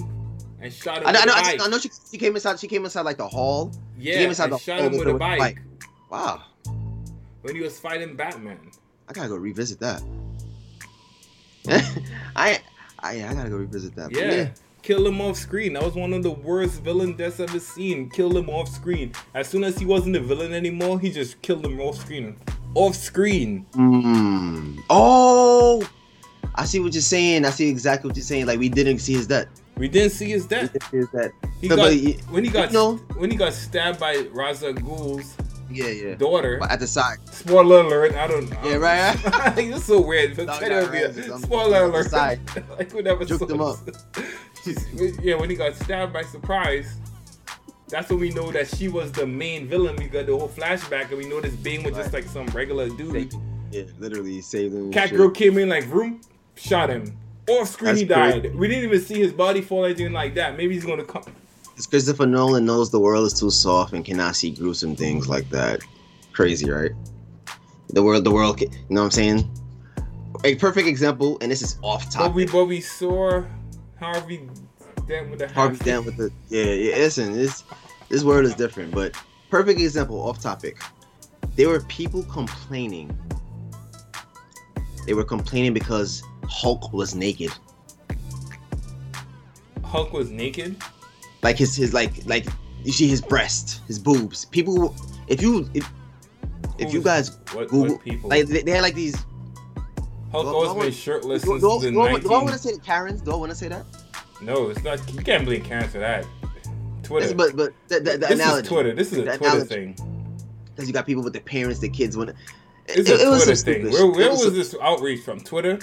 and 0.61 0.71
shot 0.71 1.01
him 1.01 1.07
I 1.07 1.11
know, 1.11 1.19
I 1.21 1.25
know, 1.25 1.33
a 1.33 1.35
I, 1.35 1.41
bike. 1.41 1.55
just, 1.55 1.67
I 1.67 1.71
know 1.71 1.77
she, 1.79 1.89
she 2.11 2.17
came 2.17 2.35
inside. 2.35 2.59
She 2.59 2.67
came 2.67 2.83
inside 2.83 3.01
like 3.01 3.17
the 3.17 3.27
hall. 3.27 3.71
yeah, 3.97 4.17
came 4.17 4.29
inside 4.29 4.45
and 4.45 4.53
the 4.53 4.57
shot 4.57 4.79
hall 4.79 4.87
him 4.87 4.97
with 4.97 5.07
with 5.07 5.15
a 5.15 5.19
bike 5.19 5.39
bike. 5.39 5.61
Wow, 6.09 6.43
when 7.41 7.55
he 7.55 7.61
was 7.61 7.79
fighting 7.79 8.15
Batman. 8.15 8.59
I 9.07 9.13
gotta 9.13 9.29
go 9.29 9.35
revisit 9.35 9.79
that. 9.81 10.01
I, 12.35 12.59
I, 12.99 13.23
I 13.23 13.33
gotta 13.33 13.49
go 13.49 13.57
revisit 13.57 13.95
that. 13.95 14.11
But 14.11 14.19
Yeah. 14.19 14.49
Kill 14.85 15.07
him 15.07 15.19
off 15.19 15.35
screen. 15.35 15.73
That 15.73 15.81
was 15.81 15.95
one 15.95 16.13
of 16.13 16.21
the 16.21 16.29
worst 16.29 16.83
villain 16.83 17.13
deaths 17.17 17.39
I've 17.39 17.49
ever 17.49 17.59
seen. 17.59 18.07
Kill 18.11 18.37
him 18.37 18.49
off 18.51 18.69
screen. 18.69 19.13
As 19.33 19.47
soon 19.47 19.63
as 19.63 19.79
he 19.79 19.85
wasn't 19.85 20.15
a 20.15 20.19
villain 20.19 20.53
anymore, 20.53 20.99
he 20.99 21.09
just 21.11 21.41
killed 21.41 21.65
him 21.65 21.79
off 21.81 21.97
screen. 21.97 22.35
Off 22.75 22.93
screen. 22.95 23.65
Mm. 23.71 24.77
Oh, 24.91 25.83
I 26.53 26.65
see 26.65 26.79
what 26.79 26.93
you're 26.93 27.01
saying. 27.01 27.45
I 27.45 27.49
see 27.49 27.67
exactly 27.67 28.09
what 28.09 28.15
you're 28.15 28.23
saying. 28.23 28.45
Like 28.45 28.59
we 28.59 28.69
didn't 28.69 28.99
see 28.99 29.13
his 29.13 29.25
death. 29.25 29.47
We 29.75 29.87
didn't 29.87 30.11
see 30.11 30.29
his 30.29 30.43
We 30.43 30.49
death. 30.49 30.71
didn't 30.73 30.91
see 30.91 30.97
his 30.97 31.09
death. 31.09 31.31
He 31.61 31.67
No, 31.67 31.77
got 31.77 31.91
he- 31.91 32.19
when 32.29 32.43
he 32.43 32.51
got 32.51 32.71
no. 32.71 32.97
when 33.17 33.31
he 33.31 33.37
got 33.37 33.53
stabbed 33.53 33.99
by 33.99 34.27
Ra's 34.33 34.63
al 34.63 34.73
Ghul's 34.73 35.33
Yeah, 35.71 35.87
yeah. 35.87 36.13
daughter. 36.15 36.57
But 36.59 36.69
at 36.69 36.79
the 36.79 36.85
side. 36.87 37.17
Spoiler 37.31 37.79
alert! 37.81 38.13
I 38.13 38.27
don't. 38.27 38.51
know. 38.51 38.57
Yeah, 38.63 38.75
right. 38.75 39.17
it's 39.57 39.85
so 39.91 39.99
weird. 39.99 40.35
But 40.37 40.45
Dark 40.45 40.59
tell 40.59 40.83
you, 40.95 41.05
Rises, 41.07 41.31
I'm- 41.31 41.41
spoiler 41.41 41.85
alert. 41.85 42.11
side. 42.11 42.39
like 42.77 42.93
we 42.93 43.01
never 43.01 43.25
Juked 43.25 43.39
saw 43.39 43.47
him 43.47 43.61
up. 43.61 43.79
Yeah, 45.21 45.35
when 45.35 45.49
he 45.49 45.55
got 45.55 45.75
stabbed 45.75 46.13
by 46.13 46.23
surprise, 46.23 46.97
that's 47.87 48.09
when 48.09 48.19
we 48.19 48.31
know 48.31 48.51
that 48.51 48.67
she 48.67 48.87
was 48.87 49.11
the 49.11 49.25
main 49.27 49.67
villain. 49.67 49.95
We 49.97 50.05
got 50.05 50.25
the 50.25 50.37
whole 50.37 50.49
flashback, 50.49 51.09
and 51.09 51.17
we 51.17 51.27
know 51.27 51.39
this 51.41 51.55
Bane 51.55 51.83
was 51.83 51.95
just 51.95 52.13
like 52.13 52.23
some 52.25 52.47
regular 52.47 52.89
dude. 52.89 53.33
Yeah, 53.71 53.83
literally 53.99 54.41
saved 54.41 54.73
him. 54.73 54.91
Cat 54.91 55.11
girl 55.11 55.29
came 55.29 55.57
in 55.57 55.69
like 55.69 55.85
room, 55.87 56.21
shot 56.55 56.89
him. 56.89 57.17
Off 57.47 57.69
screen, 57.69 57.87
That's 57.89 57.99
he 57.99 58.05
died. 58.05 58.41
crazy. 58.41 58.55
We 58.55 58.67
didn't 58.67 58.85
even 58.85 59.01
see 59.01 59.19
his 59.19 59.31
body 59.31 59.61
fall 59.61 59.85
anything 59.85 60.11
like 60.13 60.33
that. 60.35 60.57
Maybe 60.57 60.73
he's 60.73 60.85
gonna 60.85 61.03
come. 61.05 61.23
It's 61.77 61.85
Christopher 61.85 62.25
Nolan 62.25 62.65
knows 62.65 62.89
the 62.89 62.99
world 62.99 63.27
is 63.27 63.39
too 63.39 63.51
soft 63.51 63.93
and 63.93 64.03
cannot 64.03 64.35
see 64.35 64.49
gruesome 64.51 64.95
things 64.95 65.27
like 65.29 65.47
that. 65.49 65.81
Crazy, 66.31 66.69
right? 66.71 66.91
The 67.89 68.01
world, 68.01 68.23
the 68.23 68.31
world. 68.31 68.59
You 68.61 68.67
know 68.89 69.01
what 69.01 69.05
I'm 69.05 69.11
saying? 69.11 69.51
A 70.43 70.55
perfect 70.55 70.87
example, 70.87 71.37
and 71.41 71.51
this 71.51 71.61
is 71.61 71.77
off 71.83 72.05
But 72.17 72.33
we, 72.33 72.45
topic. 72.45 72.51
but 72.53 72.65
we 72.65 72.81
saw 72.81 73.43
Harvey 73.99 74.49
Dent 75.07 75.29
with 75.29 75.39
the 75.39 75.47
Harvey 75.49 75.77
Dent 75.83 76.05
with 76.05 76.17
the 76.17 76.31
yeah, 76.49 76.63
yeah. 76.65 76.95
Listen, 76.97 77.33
this 77.33 77.63
this 78.09 78.23
world 78.23 78.45
is 78.45 78.55
different, 78.55 78.93
but 78.93 79.15
perfect 79.49 79.79
example, 79.79 80.19
off 80.21 80.41
topic. 80.41 80.77
There 81.55 81.69
were 81.69 81.79
people 81.81 82.23
complaining. 82.23 83.17
They 85.05 85.13
were 85.13 85.23
complaining 85.23 85.73
because 85.73 86.23
Hulk 86.49 86.91
was 86.91 87.15
naked. 87.15 87.51
Hulk 89.83 90.11
was 90.11 90.29
naked. 90.31 90.77
like 91.43 91.57
his 91.57 91.75
his 91.75 91.93
like 91.93 92.25
like 92.25 92.45
you 92.83 92.91
see 92.91 93.07
his 93.07 93.21
breast, 93.21 93.81
his 93.87 93.99
boobs. 93.99 94.45
People, 94.45 94.95
if 95.27 95.41
you 95.41 95.69
if, 95.73 95.89
if 96.77 96.93
you 96.93 97.01
guys 97.01 97.37
What, 97.53 97.67
Google 97.69 97.95
what 97.95 98.03
people? 98.03 98.29
like 98.29 98.47
they, 98.47 98.61
they 98.63 98.71
had 98.71 98.81
like 98.81 98.95
these. 98.95 99.15
Hulk 100.35 100.45
do 100.45 100.49
I- 100.49 100.53
always 100.53 100.67
do 100.67 100.69
I 100.69 100.73
been 100.73 100.77
wanna- 100.79 100.91
shirtless 100.91 101.41
Do, 101.43 101.47
since 101.49 101.61
do, 101.61 101.79
the 101.79 101.91
do, 101.91 101.97
19... 101.97 102.19
do 102.21 102.33
I 102.33 102.37
want 102.43 102.51
to 102.53 102.57
say 102.59 102.71
the 102.73 102.79
Karens? 102.79 103.21
Do 103.21 103.31
I 103.31 103.35
want 103.35 103.49
to 103.51 103.55
say 103.55 103.67
that? 103.69 103.85
No, 104.41 104.69
it's 104.69 104.83
not. 104.83 105.13
You 105.13 105.21
can't 105.21 105.45
blame 105.45 105.63
Karen 105.63 105.87
for 105.89 105.99
that. 105.99 106.25
Twitter. 107.03 107.27
This, 107.27 107.33
but 107.35 107.55
but 107.55 107.71
the, 107.87 107.99
the, 107.99 108.11
the 108.11 108.17
this 108.17 108.31
analogy 108.31 108.63
is 108.63 108.67
Twitter. 108.67 108.93
This 108.93 109.11
is 109.11 109.19
a 109.19 109.21
The 109.21 109.37
Twitter 109.37 109.45
analogy. 109.45 109.67
thing. 109.93 109.95
because 110.65 110.87
you 110.87 110.93
got 110.93 111.05
people 111.05 111.23
with 111.23 111.33
their 111.33 111.41
parents, 111.41 111.79
their 111.79 111.89
kids. 111.89 112.17
When 112.17 112.29
it, 112.29 112.35
It's 112.87 113.09
it, 113.09 113.19
a 113.19 113.23
it 113.25 113.29
was 113.29 113.43
Twitter 113.45 113.61
thing. 113.61 113.91
Where, 113.91 114.07
where 114.11 114.21
It 114.27 114.31
was, 114.31 114.43
some- 114.43 114.53
this 114.53 114.75
outreach 114.81 115.21
from? 115.23 115.39
Twitter? 115.39 115.79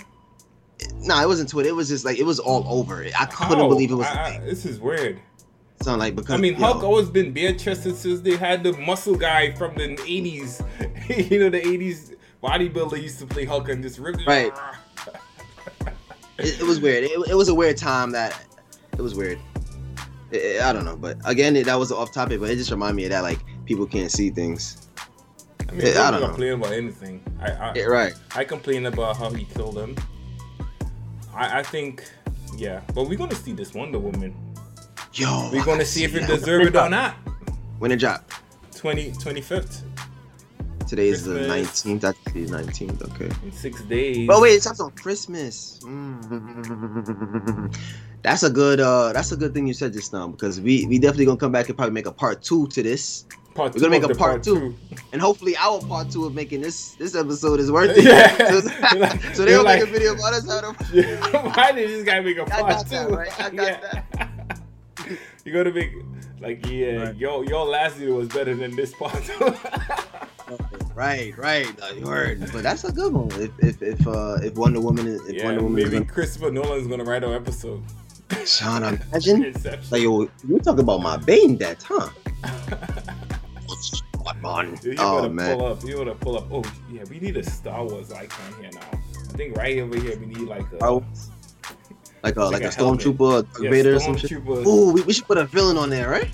Nah, 0.97 1.23
it 1.23 1.27
wasn't 1.29 1.49
Twitter. 1.49 1.69
It 1.69 1.75
was 1.77 1.89
just 1.89 2.05
like 2.05 2.19
it 2.19 2.25
was 2.27 2.41
all 2.41 2.65
over. 2.69 3.05
I 3.19 3.25
couldn't 3.27 3.59
How? 3.59 3.69
believe 3.69 3.91
it 3.93 3.95
was. 3.95 4.07
I, 4.07 4.37
I, 4.37 4.39
this 4.45 4.65
is 4.67 4.81
weird. 4.81 5.21
Sound 5.83 6.01
like 6.01 6.17
because 6.17 6.35
I 6.35 6.39
mean, 6.39 6.55
Hulk 6.55 6.83
always 6.83 7.09
been 7.11 7.33
bare 7.33 7.53
chested 7.55 7.97
since 7.97 8.21
they 8.21 8.37
had 8.37 8.63
the 8.63 8.73
muscle 8.75 9.15
guy 9.15 9.53
from 9.53 9.75
the 9.75 9.97
'80s. 9.97 11.31
you 11.31 11.41
know, 11.41 11.51
the 11.51 11.61
'80s 11.61 12.15
bodybuilder 12.43 13.01
used 13.01 13.19
to 13.21 13.27
play 13.27 13.45
Hulk 13.45 13.69
and 13.69 13.83
just 13.83 13.99
rip. 13.99 14.17
Right. 14.27 14.53
it, 16.39 16.61
it 16.61 16.67
was 16.67 16.81
weird. 16.81 17.05
It, 17.05 17.31
it 17.31 17.35
was 17.35 17.49
a 17.49 17.55
weird 17.55 17.77
time 17.77 18.11
that 18.13 18.39
it 18.93 19.01
was 19.01 19.15
weird. 19.15 19.39
I- 20.33 20.61
I, 20.63 20.73
don't 20.73 20.85
know, 20.87 20.97
but 20.97 21.19
again, 21.27 21.57
it, 21.57 21.67
that 21.67 21.79
was 21.79 21.93
off 21.93 22.13
topic. 22.13 22.41
But 22.41 22.51
it 22.51 22.57
just 22.57 22.71
reminded 22.71 22.97
me 22.97 23.05
of 23.05 23.11
that. 23.11 23.23
Like 23.23 23.39
people 23.67 23.87
can't 23.87 24.11
see 24.11 24.31
things. 24.31 24.89
I 25.69 25.73
mean, 25.73 25.87
I 25.89 25.93
don't 25.93 26.13
don't 26.13 26.21
know. 26.21 26.27
complain 26.29 26.53
about 26.55 26.73
anything. 26.73 27.23
I 27.41 27.51
I, 27.51 27.73
Yeah, 27.75 27.85
right. 27.85 28.15
I 28.35 28.45
complain 28.45 28.87
about 28.87 29.17
how 29.17 29.31
he 29.31 29.45
killed 29.45 29.79
him. 29.79 29.97
I, 31.35 31.61
I 31.61 31.63
think, 31.63 32.05
yeah, 32.57 32.81
but 32.95 33.09
we're 33.09 33.17
gonna 33.17 33.35
see 33.35 33.53
this 33.53 33.73
Wonder 33.73 33.99
Woman. 33.99 34.35
Yo, 35.15 35.51
We're 35.53 35.65
gonna 35.65 35.85
see 35.85 36.05
if 36.05 36.15
it 36.15 36.21
that. 36.27 36.39
deserves 36.41 36.69
it 36.69 36.77
or 36.77 36.89
not. 36.89 37.15
When 37.79 37.93
it 37.93 37.99
dropped. 37.99 38.33
20, 38.77 39.13
25th 39.13 39.83
Today 40.89 41.09
is 41.09 41.25
the 41.25 41.47
nineteenth. 41.47 42.05
Actually, 42.05 42.47
nineteenth. 42.47 43.01
Okay. 43.03 43.31
in 43.45 43.53
six 43.53 43.81
days. 43.83 44.29
Oh 44.31 44.43
wait, 44.43 44.53
it's 44.55 44.67
also 44.67 44.85
on 44.85 44.91
Christmas. 44.93 45.81
Mm. 45.85 47.75
That's 48.23 48.43
a 48.43 48.51
good. 48.51 48.79
uh 48.81 49.13
That's 49.15 49.33
a 49.33 49.37
good 49.37 49.55
thing 49.55 49.67
you 49.67 49.73
said 49.73 49.93
just 49.95 50.13
now 50.13 50.29
because 50.29 50.61
we 50.61 50.85
we 50.87 50.99
definitely 50.99 51.25
gonna 51.27 51.39
come 51.39 51.53
back 51.53 51.69
and 51.69 51.79
probably 51.79 51.95
make 51.95 52.05
a 52.07 52.13
part 52.13 52.43
two 52.43 52.67
to 52.69 52.83
this, 52.83 53.25
part 53.55 53.73
we're 53.75 53.81
gonna 53.81 53.91
make 53.91 54.05
a 54.05 54.09
the 54.09 54.15
part 54.15 54.43
two. 54.43 54.75
and 55.13 55.23
hopefully 55.23 55.57
our 55.57 55.81
part 55.81 56.11
two 56.11 56.27
of 56.27 56.35
making 56.35 56.61
this 56.61 56.91
this 56.97 57.15
episode 57.15 57.59
is 57.61 57.71
worth 57.73 57.97
it. 57.97 58.05
Yeah. 58.05 58.61
So, 58.61 58.99
like- 58.99 59.23
so 59.35 59.45
they'll 59.47 59.55
you're 59.55 59.65
make 59.65 59.83
a 59.83 59.87
video 59.87 60.13
about 60.15 60.35
us 60.35 60.47
how 60.47 60.61
to. 60.73 60.73
Why 61.57 61.73
did 61.73 61.89
this 61.89 62.05
guy 62.05 62.21
make 62.21 62.37
a 62.37 62.45
part 62.45 62.69
got 62.69 62.83
two? 62.85 62.91
that, 62.91 63.11
right? 63.11 63.41
I 63.41 63.49
got 63.51 63.83
yeah. 64.15 64.29
You 65.45 65.53
gotta 65.53 65.73
make 65.73 65.93
like 66.41 66.67
yeah, 66.67 66.97
Right. 67.07 67.17
yo, 67.17 67.43
your 67.43 67.65
last 67.67 67.99
year 67.99 68.13
was 68.15 68.29
better 68.29 68.55
than 68.55 68.75
this 68.77 68.93
part. 68.95 69.23
Right, 70.95 71.37
right, 71.39 71.67
you 71.97 72.07
heard. 72.07 72.41
But 72.53 72.63
that's 72.65 72.85
a 72.85 72.93
good 72.93 73.15
one. 73.15 73.29
If 73.41 73.51
if 73.61 73.81
if 73.83 74.07
uh 74.07 74.37
if 74.43 74.55
Wonder 74.57 74.81
Woman 74.81 75.07
is 75.07 75.27
if 75.27 75.37
yeah, 75.37 75.45
Wonder 75.47 75.63
Woman 75.63 75.79
is 75.79 75.85
maybe 75.87 75.99
gonna, 76.05 76.13
Christopher 76.13 76.51
Nolan's 76.51 76.87
gonna 76.87 77.05
write 77.05 77.25
our 77.25 77.35
episode. 77.35 77.83
Sean, 78.45 78.83
imagine 79.11 79.43
Inception. 79.45 79.89
like 79.91 80.03
yo, 80.03 80.29
you 80.47 80.59
talk 80.59 80.79
about 80.79 81.01
my 81.01 81.17
Bane 81.17 81.57
death, 81.57 81.83
huh? 81.83 82.11
Come 84.27 84.45
on. 84.45 84.79
You 84.83 84.95
Oh 84.99 85.15
wanna 85.23 85.31
man. 85.31 85.57
pull 85.59 85.67
up. 85.67 85.85
You 85.85 85.99
wanna 85.99 86.15
pull 86.15 86.37
up. 86.37 86.47
Oh 86.53 86.63
yeah, 86.91 87.05
we 87.09 87.19
need 87.21 87.37
a 87.39 87.43
Star 87.43 87.85
Wars 87.87 88.13
icon 88.13 88.53
here 88.61 88.71
now. 88.75 88.81
I 88.93 89.33
think 89.37 89.57
right 89.57 89.79
over 89.79 89.99
here 89.99 90.19
we 90.19 90.27
need 90.27 90.41
like 90.41 90.71
a 90.75 90.85
Oh, 90.85 91.03
like 92.23 92.37
a 92.37 92.45
like, 92.45 92.53
Like 92.53 92.63
a 92.63 92.67
a 92.67 92.71
stormtrooper, 92.71 93.47
yeah, 93.61 93.71
Vader 93.71 93.97
or 93.97 94.01
some 94.01 94.17
shit. 94.17 94.33
Ooh, 94.33 94.93
we, 94.93 95.03
we 95.03 95.13
should 95.13 95.27
put 95.27 95.39
a 95.39 95.45
villain 95.45 95.77
on 95.77 95.91
there, 95.91 96.09
right? 96.09 96.31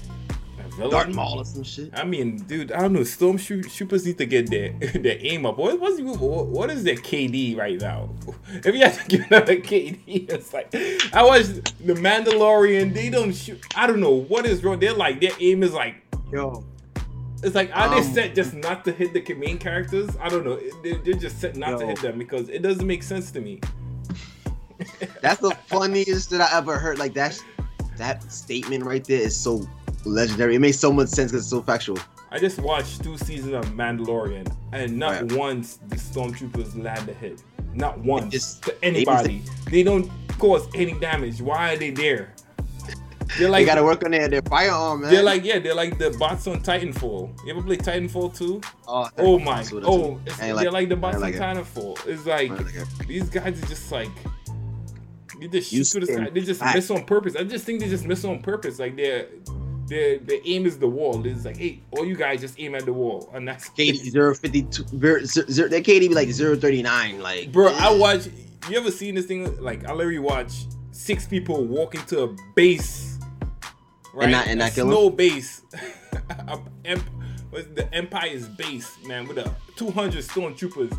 villain. 0.79 0.91
Darth 0.91 1.15
Maul 1.15 1.41
or 1.41 1.45
some 1.45 1.63
shit. 1.63 1.91
I 1.95 2.05
mean, 2.05 2.39
dude, 2.39 2.73
I 2.73 2.81
don't 2.81 2.93
know. 2.93 3.01
Stormtroopers 3.01 4.07
need 4.07 4.19
to 4.19 4.27
get 4.27 4.51
their 4.51 4.71
their 4.95 5.19
aim 5.21 5.45
up. 5.45 5.59
What 5.59 5.79
what's, 5.81 6.01
what, 6.01 6.47
what 6.47 6.71
is 6.71 6.85
their 6.85 6.97
KD 6.97 7.57
right 7.57 7.81
now? 7.81 8.11
If 8.49 8.75
you 8.75 8.81
have 8.81 9.03
to 9.03 9.09
give 9.09 9.29
them 9.29 9.43
a 9.43 9.47
KD, 9.47 10.31
it's 10.31 10.53
like 10.55 10.75
I 11.13 11.23
watched 11.23 11.87
the 11.87 11.95
Mandalorian. 11.95 12.95
They 12.95 13.11
don't 13.11 13.35
shoot. 13.35 13.61
I 13.77 13.87
don't 13.87 14.01
know 14.01 14.15
what 14.15 14.47
is 14.47 14.65
wrong. 14.65 14.79
They're 14.79 14.95
like 14.95 15.21
their 15.21 15.33
aim 15.41 15.63
is 15.63 15.73
like 15.73 15.97
Yo, 16.33 16.65
it's 17.43 17.55
like 17.55 17.71
are 17.75 17.89
Um, 17.89 17.95
they 17.95 18.03
set 18.03 18.35
just 18.35 18.55
not 18.55 18.85
to 18.85 18.93
hit 18.93 19.13
the 19.13 19.35
main 19.35 19.59
characters? 19.59 20.11
I 20.21 20.29
don't 20.29 20.45
know. 20.45 20.59
They're, 20.83 20.99
they're 20.99 21.15
just 21.15 21.41
set 21.41 21.57
not 21.57 21.79
to 21.81 21.87
hit 21.87 22.01
them 22.01 22.19
because 22.19 22.49
it 22.49 22.63
doesn't 22.63 22.87
make 22.87 23.03
sense 23.03 23.31
to 23.33 23.41
me. 23.41 23.61
That's 25.23 25.41
the 25.41 25.51
funniest 25.67 26.31
that 26.31 26.41
I 26.41 26.57
ever 26.59 26.79
heard. 26.79 26.99
Like 26.99 27.15
that, 27.15 27.39
that 27.97 28.23
statement 28.33 28.85
right 28.85 29.05
there 29.05 29.21
is 29.21 29.37
so 29.37 29.67
legendary. 30.05 30.55
It 30.57 30.61
makes 30.61 30.79
so 30.79 30.93
much 30.93 31.09
sense 31.09 31.31
because 31.33 31.45
it's 31.45 31.51
so 31.51 31.63
factual. 31.63 31.99
I 32.31 32.39
just 32.39 32.59
watched 32.59 33.03
two 33.03 33.17
seasons 33.17 33.55
of 33.55 33.65
Mandalorian, 33.73 34.55
and 34.73 34.99
not 34.99 35.23
Right. 35.23 35.33
once 35.33 35.79
the 35.89 35.97
stormtroopers 35.97 36.83
land 36.83 37.09
a 37.09 37.15
hit. 37.15 37.43
Not 37.75 37.99
once 38.01 38.33
just- 38.33 38.63
to 38.65 38.85
anybody. 38.85 39.43
They 39.71 39.83
don't 39.83 40.11
cause 40.39 40.67
any 40.75 40.93
damage. 40.99 41.41
Why 41.41 41.73
are 41.73 41.77
they 41.77 41.91
there? 41.91 42.35
They're 43.39 43.51
like 43.51 43.63
they 43.63 43.67
gotta 43.67 43.85
work 43.85 44.03
on 44.05 44.11
their, 44.13 44.27
their 44.29 44.41
firearm, 44.43 45.03
man. 45.03 45.11
they're 45.11 45.23
like 45.23 45.45
yeah, 45.45 45.59
they're 45.59 45.75
like 45.75 45.99
the 45.99 46.11
bots 46.19 46.47
on 46.47 46.61
Titanfall. 46.63 47.45
You 47.45 47.51
ever 47.53 47.63
play 47.63 47.77
Titanfall 47.77 48.37
2? 48.37 48.61
oh, 48.89 49.09
Oh 49.19 49.39
my, 49.39 49.57
that's 49.57 49.73
oh, 49.85 50.19
it's, 50.25 50.37
they're 50.39 50.55
like- 50.55 50.73
like 50.73 50.89
the 50.89 50.97
bots 50.97 51.17
on 51.17 51.23
like 51.23 51.35
it. 51.35 51.41
Titanfall. 51.41 52.07
It's 52.07 52.25
like 52.25 52.51
like 52.51 52.75
it. 52.75 52.89
these 53.07 53.29
guys 53.29 53.63
are 53.63 53.67
just 53.67 53.93
like 53.93 54.09
you 55.41 55.49
just 55.49 55.71
shoot 55.71 55.85
to 56.01 56.07
the 56.07 56.13
side. 56.13 56.35
They 56.35 56.41
just 56.41 56.61
back. 56.61 56.75
miss 56.75 56.91
on 56.91 57.05
purpose. 57.05 57.37
I 57.37 57.45
just 57.45 57.65
think 57.65 57.81
they 57.81 57.89
just 57.89 58.05
miss 58.07 58.25
on 58.25 58.41
purpose. 58.43 58.79
Like 58.79 58.97
their 58.97 59.27
their 59.87 60.19
their 60.19 60.39
aim 60.45 60.67
is 60.67 60.79
the 60.79 60.89
wall. 60.89 61.25
It's 61.27 61.45
like 61.45 61.57
hey, 61.57 61.81
all 61.93 62.05
you 62.05 62.17
guys 62.17 62.41
just 62.41 62.59
aim 62.61 62.75
at 62.75 62.85
the 62.85 62.93
wall, 62.93 63.31
and 63.35 63.47
that's 63.49 63.69
KD 63.71 63.95
zero 64.11 64.35
fifty 64.35 64.63
two. 64.63 64.85
Zero, 64.87 65.25
zero, 65.25 65.69
their 65.69 65.81
KD 65.81 66.01
be 66.01 66.09
like 66.11 66.29
zero 66.31 66.57
thirty 66.57 66.83
nine. 66.83 67.21
Like, 67.21 67.53
Bro, 67.53 67.69
I 67.75 67.93
watch. 67.95 68.29
You 68.69 68.77
ever 68.77 68.91
seen 68.91 69.15
this 69.15 69.27
thing? 69.27 69.61
Like 69.63 69.85
I 69.87 69.93
literally 69.93 70.19
watch 70.19 70.53
six 70.91 71.27
people 71.27 71.65
walk 71.65 71.95
into 71.95 72.23
a 72.25 72.37
base, 72.55 73.19
right? 74.13 74.29
not- 74.31 74.47
and 74.47 74.61
a 74.61 74.65
not 74.65 74.73
kill 74.73 74.87
um, 74.89 74.91
'em? 74.93 74.97
snow 74.97 75.11
base. 75.11 75.63
a, 76.49 76.59
what's 77.51 77.67
the 77.69 77.89
Empire's 77.95 78.47
base, 78.49 78.91
man, 79.07 79.27
with 79.27 79.39
a 79.39 79.55
two 79.77 79.91
hundred 79.91 80.25
stormtroopers, 80.25 80.99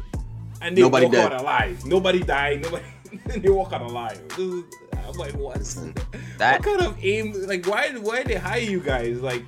and 0.62 0.76
they 0.76 0.82
Nobody 0.82 1.06
walk 1.06 1.14
dead. 1.14 1.34
out 1.34 1.42
alive. 1.42 1.86
Nobody 1.86 2.24
died. 2.24 2.64
Nobody. 2.64 2.84
they 3.26 3.50
walk 3.50 3.74
out 3.74 3.82
alive. 3.82 4.22
This 4.30 4.40
is- 4.40 4.64
I'm 5.08 5.14
like, 5.18 5.34
what? 5.36 5.58
Listen, 5.58 5.94
what 6.38 6.62
kind 6.64 6.82
of 6.82 6.96
aim? 7.04 7.34
Like, 7.48 7.66
why? 7.66 7.90
Why 7.98 8.22
they 8.24 8.36
hire 8.36 8.60
you 8.60 8.80
guys? 8.80 9.22
Like, 9.22 9.44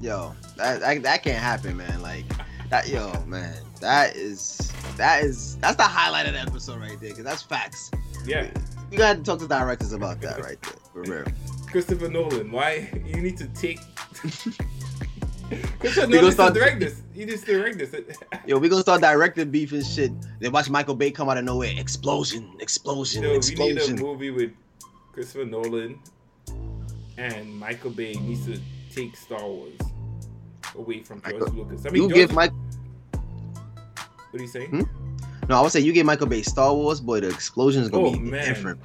yo, 0.00 0.34
that, 0.58 0.80
that 0.80 1.02
that 1.02 1.22
can't 1.22 1.38
happen, 1.38 1.78
man. 1.78 2.02
Like 2.02 2.26
that, 2.68 2.86
yo, 2.88 3.10
man. 3.26 3.54
That 3.80 4.16
is 4.16 4.70
that 4.98 5.22
is 5.24 5.56
that's 5.58 5.76
the 5.76 5.82
highlight 5.84 6.26
of 6.26 6.34
the 6.34 6.40
episode 6.40 6.78
right 6.80 7.00
there, 7.00 7.10
because 7.10 7.24
that's 7.24 7.42
facts. 7.42 7.90
yeah, 8.26 8.50
You 8.90 8.98
gotta 8.98 9.22
talk 9.22 9.38
to 9.38 9.48
directors 9.48 9.92
about 9.92 10.20
that 10.20 10.42
right 10.42 10.60
there, 10.60 10.74
for 10.92 11.02
real. 11.10 11.24
Christopher 11.70 12.08
Nolan. 12.08 12.50
Why 12.52 12.90
you 13.06 13.22
need 13.22 13.38
to 13.38 13.46
take? 13.48 13.78
Christopher 15.78 16.06
We 16.08 16.14
gonna 16.18 16.32
start- 16.32 16.54
to 16.54 16.60
direct 16.60 16.80
this. 16.80 17.02
You 17.14 17.26
just 17.26 17.46
direct 17.46 17.78
this. 17.78 17.94
Yo, 18.46 18.58
we 18.58 18.68
gonna 18.68 18.82
start 18.82 19.00
directing 19.00 19.50
beef 19.50 19.72
and 19.72 19.84
shit. 19.84 20.12
Then 20.40 20.52
watch 20.52 20.68
Michael 20.68 20.94
Bay 20.96 21.10
come 21.10 21.28
out 21.28 21.38
of 21.38 21.44
nowhere. 21.44 21.72
Explosion, 21.76 22.50
explosion, 22.60 23.22
No, 23.22 23.28
we 23.38 23.54
need 23.54 23.78
a 23.78 23.94
movie 23.94 24.30
with 24.30 24.50
Christopher 25.12 25.44
Nolan 25.46 25.98
and 27.18 27.54
Michael 27.58 27.90
Bay 27.90 28.14
needs 28.14 28.44
to 28.46 28.58
take 28.94 29.16
Star 29.16 29.40
Wars 29.46 29.78
away 30.74 31.02
from 31.02 31.22
George 31.22 31.34
Michael- 31.40 31.54
Lucas. 31.54 31.86
I 31.86 31.90
mean, 31.90 32.02
You 32.02 32.08
George, 32.08 32.14
give 32.16 32.32
Mike 32.34 32.52
what 33.12 34.38
do 34.38 34.42
you 34.42 34.48
say? 34.48 34.66
Hmm? 34.66 34.82
no, 35.48 35.58
I 35.58 35.62
would 35.62 35.72
say 35.72 35.80
you 35.80 35.92
give 35.92 36.04
Michael 36.04 36.26
Bay 36.26 36.42
Star 36.42 36.74
Wars, 36.74 37.00
boy, 37.00 37.20
the 37.20 37.28
explosion 37.28 37.82
is 37.82 37.88
gonna 37.88 38.08
Oh, 38.08 38.12
be 38.12 38.18
man. 38.18 38.46
different. 38.48 38.80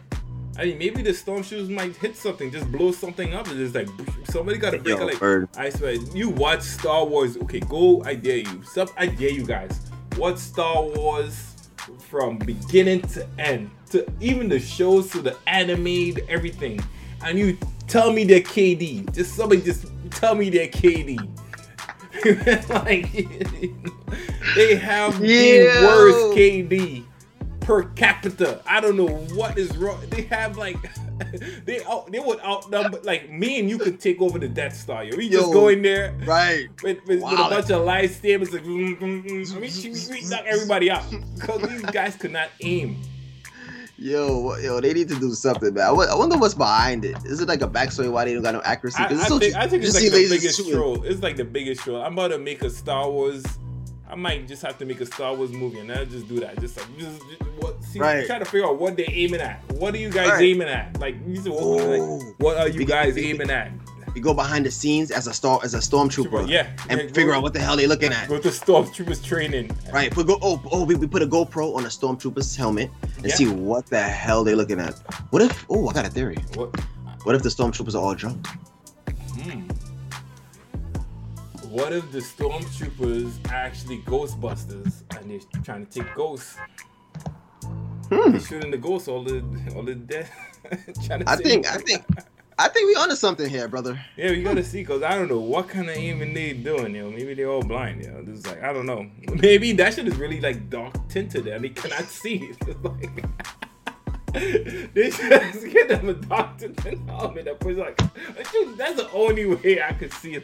I 0.58 0.65
mean, 0.65 0.77
maybe 0.77 1.01
the 1.01 1.12
stormtroopers 1.12 1.70
might 1.70 1.96
hit 1.96 2.15
something, 2.15 2.51
just 2.51 2.72
blow 2.72 2.91
something 2.91 3.34
up. 3.34 3.48
It's 3.48 3.55
just 3.55 3.75
like 3.75 3.88
somebody 4.25 4.58
got 4.58 4.72
to 4.72 4.79
break 4.79 4.98
Yo, 4.98 5.03
it. 5.03 5.05
Like 5.05 5.20
Bird. 5.20 5.50
I 5.55 5.70
swear, 5.70 5.93
you 5.93 6.29
watch 6.29 6.62
Star 6.62 7.05
Wars. 7.05 7.38
Okay, 7.38 7.62
go. 7.62 8.03
I 8.03 8.16
dare 8.16 8.37
you. 8.37 8.64
Sub. 8.64 8.90
I 8.98 9.07
dare 9.07 9.29
you 9.29 9.46
guys. 9.46 9.79
Watch 10.18 10.37
Star 10.37 10.83
Wars 10.83 11.70
from 12.09 12.37
beginning 12.37 13.01
to 13.01 13.25
end, 13.40 13.72
to 13.92 14.05
even 14.20 14.50
the 14.50 14.59
shows, 14.59 15.09
to 15.11 15.22
the 15.22 15.37
anime, 15.48 16.16
to 16.16 16.29
everything, 16.29 16.81
and 17.24 17.40
you 17.40 17.57
tell 17.87 18.11
me 18.11 18.25
their 18.25 18.42
KD. 18.42 19.14
Just 19.14 19.35
somebody 19.35 19.61
just 19.61 19.87
tell 20.11 20.35
me 20.35 20.50
their 20.50 20.68
KD. 20.68 21.18
like 22.70 23.11
they 24.55 24.75
have 24.75 25.20
the 25.20 25.66
worst 25.81 26.37
KD 26.37 27.05
per 27.61 27.83
capita. 27.83 28.61
I 28.65 28.81
don't 28.81 28.97
know 28.97 29.07
what 29.35 29.57
is 29.57 29.75
wrong. 29.77 30.01
They 30.09 30.24
have 30.24 30.57
like 30.57 30.77
they 31.65 31.83
out 31.85 32.11
they 32.11 32.19
would 32.19 32.39
outnumber 32.41 33.00
like 33.03 33.29
me 33.29 33.59
and 33.59 33.69
you 33.69 33.77
could 33.77 34.00
take 34.00 34.21
over 34.21 34.37
the 34.37 34.50
Death 34.50 34.75
Star. 34.75 35.03
Yo. 35.03 35.15
We 35.15 35.29
just 35.29 35.47
Yo. 35.47 35.53
go 35.53 35.67
in 35.69 35.81
there 35.81 36.13
Right. 36.25 36.67
with, 36.83 36.97
with, 37.05 37.21
with 37.24 37.33
a 37.33 37.35
bunch 37.35 37.69
of 37.69 37.85
lightsabers 37.85 38.51
like 38.51 38.63
mm, 38.63 39.00
mm, 39.00 39.24
mm. 39.24 39.53
we, 39.55 40.15
we, 40.17 40.21
we 40.21 40.29
knock 40.29 40.43
everybody 40.45 40.91
out 40.91 41.03
because 41.35 41.61
these 41.69 41.81
guys 41.93 42.15
could 42.15 42.31
not 42.31 42.50
aim. 42.61 43.01
Yo, 43.97 44.57
yo, 44.57 44.81
they 44.81 44.93
need 44.93 45.07
to 45.09 45.19
do 45.19 45.31
something, 45.31 45.75
man. 45.75 45.89
I 45.89 46.15
wonder 46.15 46.35
what's 46.35 46.55
behind 46.55 47.05
it. 47.05 47.15
Is 47.24 47.39
it 47.39 47.47
like 47.47 47.61
a 47.61 47.67
backstory 47.67 48.11
why 48.11 48.25
they 48.25 48.33
don't 48.33 48.41
got 48.41 48.55
no 48.55 48.61
accuracy? 48.63 48.97
I, 48.97 49.09
I 49.09 49.13
so 49.27 49.37
think, 49.37 49.55
I 49.55 49.67
think 49.67 49.83
it's 49.83 49.93
like 49.93 50.11
the 50.11 50.27
biggest 50.27 50.67
troll. 50.71 51.03
It's 51.03 51.21
like 51.21 51.35
the 51.35 51.45
biggest 51.45 51.81
troll. 51.81 52.01
I'm 52.01 52.13
about 52.13 52.29
to 52.29 52.39
make 52.39 52.63
a 52.63 52.69
Star 52.71 53.07
Wars. 53.11 53.45
I 54.11 54.15
might 54.15 54.47
just 54.47 54.61
have 54.63 54.77
to 54.79 54.85
make 54.85 55.00
a 55.00 55.05
Star 55.05 55.33
Wars 55.33 55.51
movie 55.51 55.79
and 55.79 55.89
I'll 55.91 56.05
just 56.05 56.27
do 56.27 56.39
that. 56.41 56.59
Just 56.59 56.77
like 56.77 56.97
just, 56.97 57.19
just- 57.29 57.41
what 57.59 57.81
see 57.83 58.00
Right. 58.00 58.25
try 58.25 58.39
to 58.39 58.45
figure 58.45 58.65
out 58.67 58.79
what 58.79 58.97
they're 58.97 59.05
aiming 59.09 59.39
at. 59.39 59.61
What 59.74 59.93
are 59.93 59.97
you 59.97 60.09
guys 60.09 60.29
Right. 60.31 60.43
aiming 60.43 60.67
at? 60.67 61.00
Like, 61.00 61.15
what, 61.25 61.45
like, 61.87 62.35
what 62.39 62.57
are 62.57 62.67
you 62.67 62.79
We- 62.79 62.85
guys 62.85 63.15
we- 63.15 63.25
aiming 63.31 63.50
at? 63.50 63.71
We 64.13 64.19
go 64.19 64.33
behind 64.33 64.65
the 64.65 64.71
scenes 64.71 65.09
as 65.09 65.27
a 65.27 65.33
star 65.33 65.61
as 65.63 65.74
a 65.74 65.77
stormtrooper. 65.77 66.45
Yeah. 66.50 66.67
And 66.89 67.00
Yeah, 67.00 67.07
figure 67.07 67.27
go- 67.27 67.37
out 67.37 67.43
what 67.43 67.53
the 67.53 67.59
hell 67.61 67.77
they're 67.77 67.87
looking 67.87 68.11
at. 68.11 68.27
Go 68.27 68.39
to 68.39 68.50
Stormtroopers 68.50 69.24
training. 69.24 69.71
Right. 69.93 70.11
Put 70.11 70.27
go 70.27 70.37
oh 70.41 70.61
oh 70.69 70.83
we, 70.83 70.95
we 70.95 71.07
put 71.07 71.21
a 71.21 71.27
GoPro 71.27 71.77
on 71.77 71.85
a 71.85 71.87
stormtrooper's 71.87 72.53
helmet 72.53 72.89
and 73.17 73.27
Yeah. 73.27 73.35
see 73.35 73.47
what 73.47 73.85
the 73.85 74.01
hell 74.01 74.43
they're 74.43 74.57
looking 74.57 74.81
at. 74.81 74.95
What 75.29 75.41
if 75.41 75.65
oh 75.69 75.87
I 75.87 75.93
got 75.93 76.05
a 76.05 76.09
theory. 76.09 76.35
What? 76.55 76.77
What 77.24 77.35
if 77.35 77.43
the 77.43 77.50
stormtroopers 77.50 77.95
are 77.95 78.00
all 78.00 78.13
drunk? 78.15 78.45
What 81.72 81.94
if 81.94 82.12
the 82.12 82.20
stormtroopers 82.20 83.50
actually 83.50 84.00
Ghostbusters 84.00 85.03
and 85.18 85.31
they're 85.31 85.62
trying 85.64 85.86
to 85.86 86.00
take 86.00 86.14
ghosts? 86.16 86.57
Hmm. 88.10 88.31
They're 88.31 88.42
shooting 88.42 88.72
the 88.72 88.77
ghosts 88.77 89.07
all 89.07 89.24
the 89.24 89.42
all 89.74 89.84
the 89.84 89.96
dead. 89.96 90.27
I 91.25 91.38
think 91.38 91.64
them. 91.64 91.74
I 91.74 91.77
think 91.77 92.03
I 92.60 92.68
think 92.68 92.88
we 92.88 92.96
onto 92.96 93.16
something 93.16 93.50
here, 93.50 93.70
brother. 93.70 93.98
Yeah, 94.18 94.31
we 94.31 94.44
gotta 94.44 94.66
see, 94.66 94.84
cause 94.84 95.01
I 95.01 95.16
don't 95.16 95.29
know 95.29 95.40
what 95.40 95.70
kind 95.70 95.90
of 95.90 95.96
aiming 95.96 96.34
they 96.34 96.51
doing, 96.51 96.94
yo. 96.94 97.10
Maybe 97.10 97.36
they're 97.36 97.50
all 97.50 97.64
blind, 97.64 98.03
yo. 98.03 98.22
This 98.22 98.40
is 98.40 98.48
like 98.48 98.62
I 98.62 98.74
don't 98.74 98.86
know. 98.86 99.10
Maybe 99.36 99.72
that 99.72 99.94
shit 99.94 100.10
is 100.10 100.18
really 100.18 100.42
like 100.42 100.70
dark 100.70 100.94
tinted 101.07 101.48
and 101.48 101.64
they 101.64 101.70
cannot 101.70 102.03
see. 102.10 102.51
It's 102.51 102.84
like 102.84 103.24
they 104.33 105.09
just 105.09 105.72
get 105.72 105.89
them 105.89 106.09
a 106.09 106.53
tinted 106.57 107.00
helmet 107.07 107.46
that 107.46 107.59
puts 107.59 107.77
like 107.77 107.98
dude, 108.51 108.77
that's 108.77 108.96
the 108.96 109.09
only 109.11 109.46
way 109.46 109.81
I 109.81 109.94
could 109.94 110.13
see 110.13 110.35
it. 110.35 110.44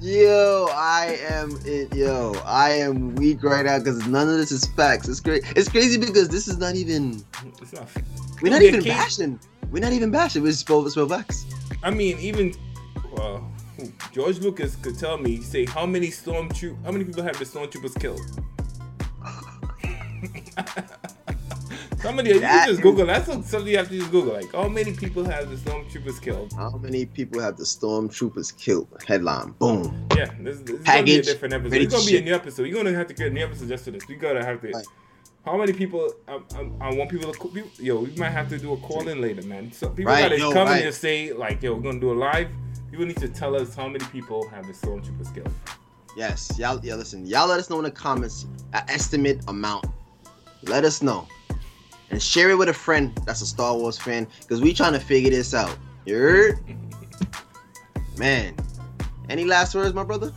Yo, 0.00 0.68
I 0.70 1.18
am 1.28 1.58
it. 1.64 1.94
Yo, 1.94 2.32
I 2.44 2.70
am 2.70 3.14
weak 3.16 3.42
right 3.42 3.66
now 3.66 3.78
because 3.78 4.06
none 4.06 4.28
of 4.28 4.36
this 4.36 4.52
is 4.52 4.66
facts. 4.68 5.08
It's 5.08 5.20
great. 5.20 5.42
It's 5.56 5.68
crazy 5.68 5.98
because 5.98 6.28
this 6.28 6.48
is 6.48 6.58
not 6.58 6.76
even. 6.76 7.22
it's 7.60 7.72
not. 7.72 7.88
We're 8.40 8.50
not 8.50 8.62
even 8.62 8.82
bashing. 8.82 9.38
We're 9.70 9.82
not 9.82 9.92
even 9.92 10.10
bashing. 10.10 10.42
We're 10.42 10.52
spell 10.52 10.88
spell 10.88 11.08
facts. 11.08 11.44
I 11.82 11.90
mean, 11.90 12.18
even 12.18 12.54
well, 13.12 13.50
George 14.12 14.38
Lucas 14.38 14.76
could 14.76 14.98
tell 14.98 15.18
me, 15.18 15.40
say 15.40 15.66
how 15.66 15.86
many 15.86 16.08
stormtroop, 16.08 16.82
how 16.84 16.92
many 16.92 17.04
people 17.04 17.22
have 17.22 17.38
the 17.38 17.44
stormtroopers 17.44 17.98
killed? 18.00 18.20
Somebody, 22.02 22.30
you 22.30 22.40
That- 22.40 22.64
can 22.64 22.68
just 22.70 22.82
Google. 22.82 23.06
That's 23.06 23.26
something 23.26 23.66
you 23.66 23.76
have 23.78 23.88
to 23.90 23.98
just 23.98 24.10
Google. 24.10 24.32
Like, 24.34 24.52
how 24.52 24.68
many 24.68 24.92
people 24.94 25.22
have 25.24 25.50
the 25.50 25.56
stormtroopers 25.56 26.20
killed? 26.22 26.52
How 26.54 26.70
many 26.70 27.04
people 27.06 27.40
have 27.40 27.56
the 27.56 27.64
stormtroopers 27.64 28.56
killed? 28.56 28.88
Headline. 29.06 29.54
Boom. 29.58 30.06
Yeah, 30.16 30.30
this, 30.40 30.58
this 30.60 30.80
is 30.80 30.84
gonna 30.84 31.02
be 31.02 31.16
a 31.16 31.22
different 31.22 31.54
episode. 31.54 31.76
It's 31.76 31.92
gonna 31.92 32.04
to 32.06 32.10
be 32.10 32.16
a 32.18 32.22
new 32.22 32.34
episode. 32.34 32.62
You're 32.64 32.76
gonna 32.82 32.96
have 32.96 33.06
to 33.08 33.14
get 33.14 33.26
a 33.26 33.30
new 33.30 33.44
episode 33.44 33.68
just 33.68 33.84
for 33.84 33.90
this. 33.90 34.06
We 34.08 34.14
gotta 34.16 34.44
have 34.44 34.60
to. 34.62 34.70
Right. 34.70 34.84
How 35.44 35.56
many 35.56 35.72
people? 35.72 36.12
Um, 36.28 36.44
um, 36.56 36.76
I 36.80 36.92
want 36.94 37.10
people 37.10 37.32
to. 37.32 37.48
people- 37.48 37.70
Yo, 37.78 38.00
we 38.00 38.14
might 38.16 38.30
have 38.30 38.48
to 38.50 38.58
do 38.58 38.72
a 38.72 38.76
call 38.78 39.06
in 39.08 39.20
later, 39.20 39.42
man. 39.42 39.70
So 39.72 39.88
people 39.90 40.12
Right, 40.12 40.22
gotta 40.22 40.38
yo, 40.38 40.52
come 40.52 40.66
right. 40.68 40.76
and 40.76 40.84
just 40.84 41.00
say 41.00 41.32
like, 41.32 41.62
yo, 41.62 41.74
we're 41.74 41.82
gonna 41.82 42.00
do 42.00 42.12
a 42.12 42.18
live. 42.18 42.48
People 42.90 43.06
need 43.06 43.18
to 43.18 43.28
tell 43.28 43.54
us 43.56 43.74
how 43.74 43.88
many 43.88 44.04
people 44.06 44.48
have 44.48 44.66
the 44.66 44.72
stormtroopers 44.72 45.34
killed. 45.34 45.52
Yes, 46.16 46.50
y'all. 46.58 46.80
Yeah, 46.82 46.94
listen. 46.96 47.24
Y'all 47.26 47.46
let 47.48 47.58
us 47.60 47.70
know 47.70 47.78
in 47.78 47.84
the 47.84 47.90
comments 47.90 48.46
an 48.72 48.82
estimate 48.88 49.40
amount. 49.48 49.86
Let 50.64 50.84
us 50.84 51.02
know, 51.02 51.26
and 52.10 52.22
share 52.22 52.50
it 52.50 52.58
with 52.58 52.68
a 52.68 52.74
friend 52.74 53.16
that's 53.26 53.40
a 53.40 53.46
Star 53.46 53.76
Wars 53.76 53.98
fan 53.98 54.26
because 54.40 54.60
we 54.60 54.74
trying 54.74 54.92
to 54.92 55.00
figure 55.00 55.30
this 55.30 55.54
out. 55.54 55.76
You 56.04 56.16
heard? 56.16 56.58
Man. 58.18 58.54
Any 59.28 59.44
last 59.44 59.74
words, 59.74 59.94
my 59.94 60.04
brother? 60.04 60.32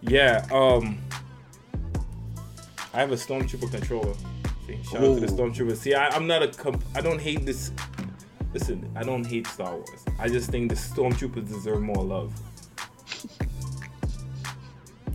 Yeah. 0.00 0.46
Um. 0.50 0.98
I 2.94 3.00
have 3.00 3.12
a 3.12 3.16
stormtrooper 3.16 3.70
controller. 3.70 4.14
See, 4.66 4.82
shout 4.82 4.96
out 4.96 5.14
to 5.14 5.20
the 5.20 5.26
Ooh. 5.26 5.36
stormtrooper. 5.36 5.76
See, 5.76 5.94
I, 5.94 6.08
I'm 6.08 6.26
not 6.26 6.42
a. 6.42 6.48
Comp- 6.48 6.84
I 6.94 7.00
don't 7.00 7.20
hate 7.20 7.44
this. 7.44 7.70
Listen, 8.54 8.90
I 8.96 9.02
don't 9.02 9.24
hate 9.24 9.46
Star 9.46 9.74
Wars. 9.74 10.04
I 10.18 10.28
just 10.28 10.50
think 10.50 10.70
the 10.70 10.74
stormtroopers 10.74 11.46
deserve 11.48 11.82
more 11.82 12.02
love. 12.02 12.32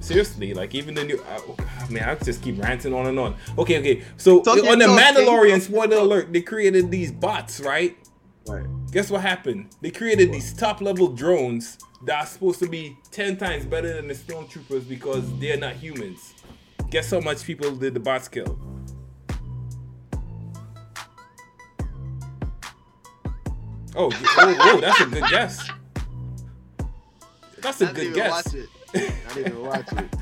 Seriously, 0.03 0.53
like 0.53 0.75
even 0.75 0.95
the 0.95 1.05
new. 1.05 1.23
I, 1.29 1.39
oh, 1.47 1.55
man, 1.89 2.09
I 2.09 2.15
just 2.15 2.41
keep 2.41 2.61
ranting 2.61 2.93
on 2.93 3.05
and 3.07 3.17
on. 3.17 3.35
Okay, 3.57 3.79
okay. 3.79 4.03
So 4.17 4.41
Talk 4.41 4.57
your 4.57 4.69
on 4.69 4.77
the 4.77 4.85
talk, 4.85 4.99
King. 4.99 5.15
Mandalorian, 5.15 5.61
spoiler 5.61 5.95
alert, 5.95 6.33
they 6.33 6.41
created 6.41 6.91
these 6.91 7.09
bots, 7.09 7.61
right? 7.61 7.97
Right. 8.45 8.65
Guess 8.91 9.09
what 9.09 9.21
happened? 9.21 9.69
They 9.79 9.91
created 9.91 10.33
these 10.33 10.53
top 10.53 10.81
level 10.81 11.07
drones 11.07 11.77
that 12.03 12.21
are 12.21 12.25
supposed 12.25 12.59
to 12.59 12.67
be 12.67 12.97
10 13.11 13.37
times 13.37 13.65
better 13.65 13.93
than 13.93 14.09
the 14.09 14.13
stormtroopers 14.13 14.89
because 14.89 15.23
they're 15.39 15.55
not 15.55 15.75
humans. 15.75 16.33
Guess 16.89 17.11
how 17.11 17.21
much 17.21 17.45
people 17.45 17.73
did 17.73 17.93
the 17.93 18.01
bots 18.01 18.27
kill? 18.27 18.59
Oh, 23.95 24.09
oh, 24.11 24.57
oh, 24.59 24.81
that's 24.81 24.99
a 24.99 25.05
good 25.05 25.29
guess. 25.29 25.69
That's 27.61 27.81
a 27.81 27.85
I 27.85 27.93
didn't 27.93 27.95
good 27.95 28.03
even 28.07 28.15
guess. 28.15 28.53
Watch 28.93 29.03
it. 29.03 29.13
I 29.29 29.33
didn't 29.33 29.53
even 29.53 29.65
watch 29.65 29.91
it. 29.93 30.15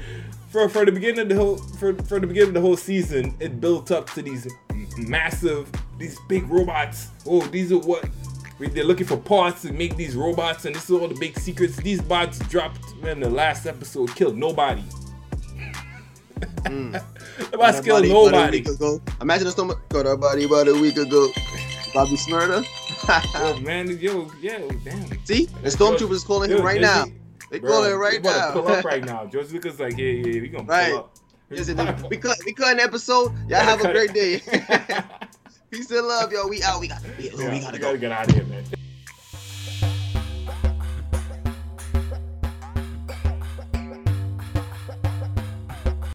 For, 0.49 0.67
for 0.67 0.85
the 0.85 0.91
beginning 0.91 1.19
of 1.21 1.29
the 1.29 1.35
whole 1.35 1.57
for, 1.57 1.93
for 2.03 2.19
the 2.19 2.27
beginning 2.27 2.49
of 2.49 2.53
the 2.55 2.61
whole 2.61 2.77
season, 2.77 3.35
it 3.39 3.61
built 3.61 3.89
up 3.91 4.09
to 4.11 4.21
these 4.21 4.47
massive, 4.97 5.71
these 5.97 6.17
big 6.27 6.47
robots. 6.49 7.09
Oh, 7.25 7.41
these 7.47 7.71
are 7.71 7.79
what 7.79 8.09
they're 8.59 8.83
looking 8.83 9.07
for 9.07 9.17
parts 9.17 9.61
to 9.63 9.71
make 9.71 9.95
these 9.95 10.15
robots, 10.15 10.65
and 10.65 10.75
this 10.75 10.85
is 10.85 10.91
all 10.91 11.07
the 11.07 11.15
big 11.15 11.39
secrets. 11.39 11.77
These 11.77 12.01
bots 12.01 12.39
dropped 12.49 12.79
in 13.03 13.21
the 13.21 13.29
last 13.29 13.65
episode, 13.65 14.13
killed 14.15 14.37
nobody. 14.37 14.83
Mm. 16.65 17.01
Bots 17.51 17.81
killed 17.81 18.07
Nobody 18.07 18.61
nobody. 18.61 19.01
Imagine 19.21 19.47
if 19.47 19.53
someone 19.53 19.77
got 19.89 20.05
a 20.05 20.15
body 20.17 20.45
about 20.45 20.67
a 20.67 20.73
week 20.73 20.97
ago. 20.97 21.29
Bobby 21.93 22.15
Shmurda. 22.15 22.65
Oh 23.35 23.59
man, 23.61 23.97
yo, 23.99 24.31
yo, 24.41 24.69
damn. 24.85 25.25
See, 25.25 25.45
the 25.63 25.69
stormtroopers 25.69 26.11
is 26.11 26.23
calling 26.23 26.51
him 26.51 26.61
right 26.61 26.79
now. 26.79 27.05
They 27.05 27.11
Bro, 27.59 27.71
calling 27.71 27.89
we 27.91 27.95
right 27.97 28.23
now. 28.23 28.47
to 28.47 28.53
pull 28.61 28.67
up 28.69 28.85
right 28.85 29.03
now. 29.03 29.25
George 29.25 29.51
Lucas 29.51 29.79
like, 29.79 29.97
yeah, 29.97 30.05
yeah, 30.05 30.41
we 30.41 30.47
gonna 30.47 30.63
Right. 30.63 30.89
pull 30.91 30.99
up. 30.99 31.15
Listen, 31.49 31.77
we 32.09 32.15
cut 32.17 32.37
we 32.45 32.53
cut 32.53 32.71
an 32.73 32.79
episode. 32.79 33.33
Y'all 33.49 33.59
have 33.59 33.83
a 33.83 33.91
great 33.91 34.13
day. 34.13 34.39
Peace 35.69 35.91
and 35.91 36.07
love, 36.07 36.31
yo. 36.31 36.47
We 36.47 36.63
out. 36.63 36.79
We 36.79 36.87
got 36.87 37.01
we, 37.17 37.29
Yeah, 37.29 37.51
we 37.51 37.59
gotta 37.59 37.73
we 37.73 37.79
go. 37.79 37.85
gotta 37.87 37.97
get 37.97 38.11
out 38.11 38.29
of 38.29 38.35
here, 38.35 38.45
man. 38.45 38.63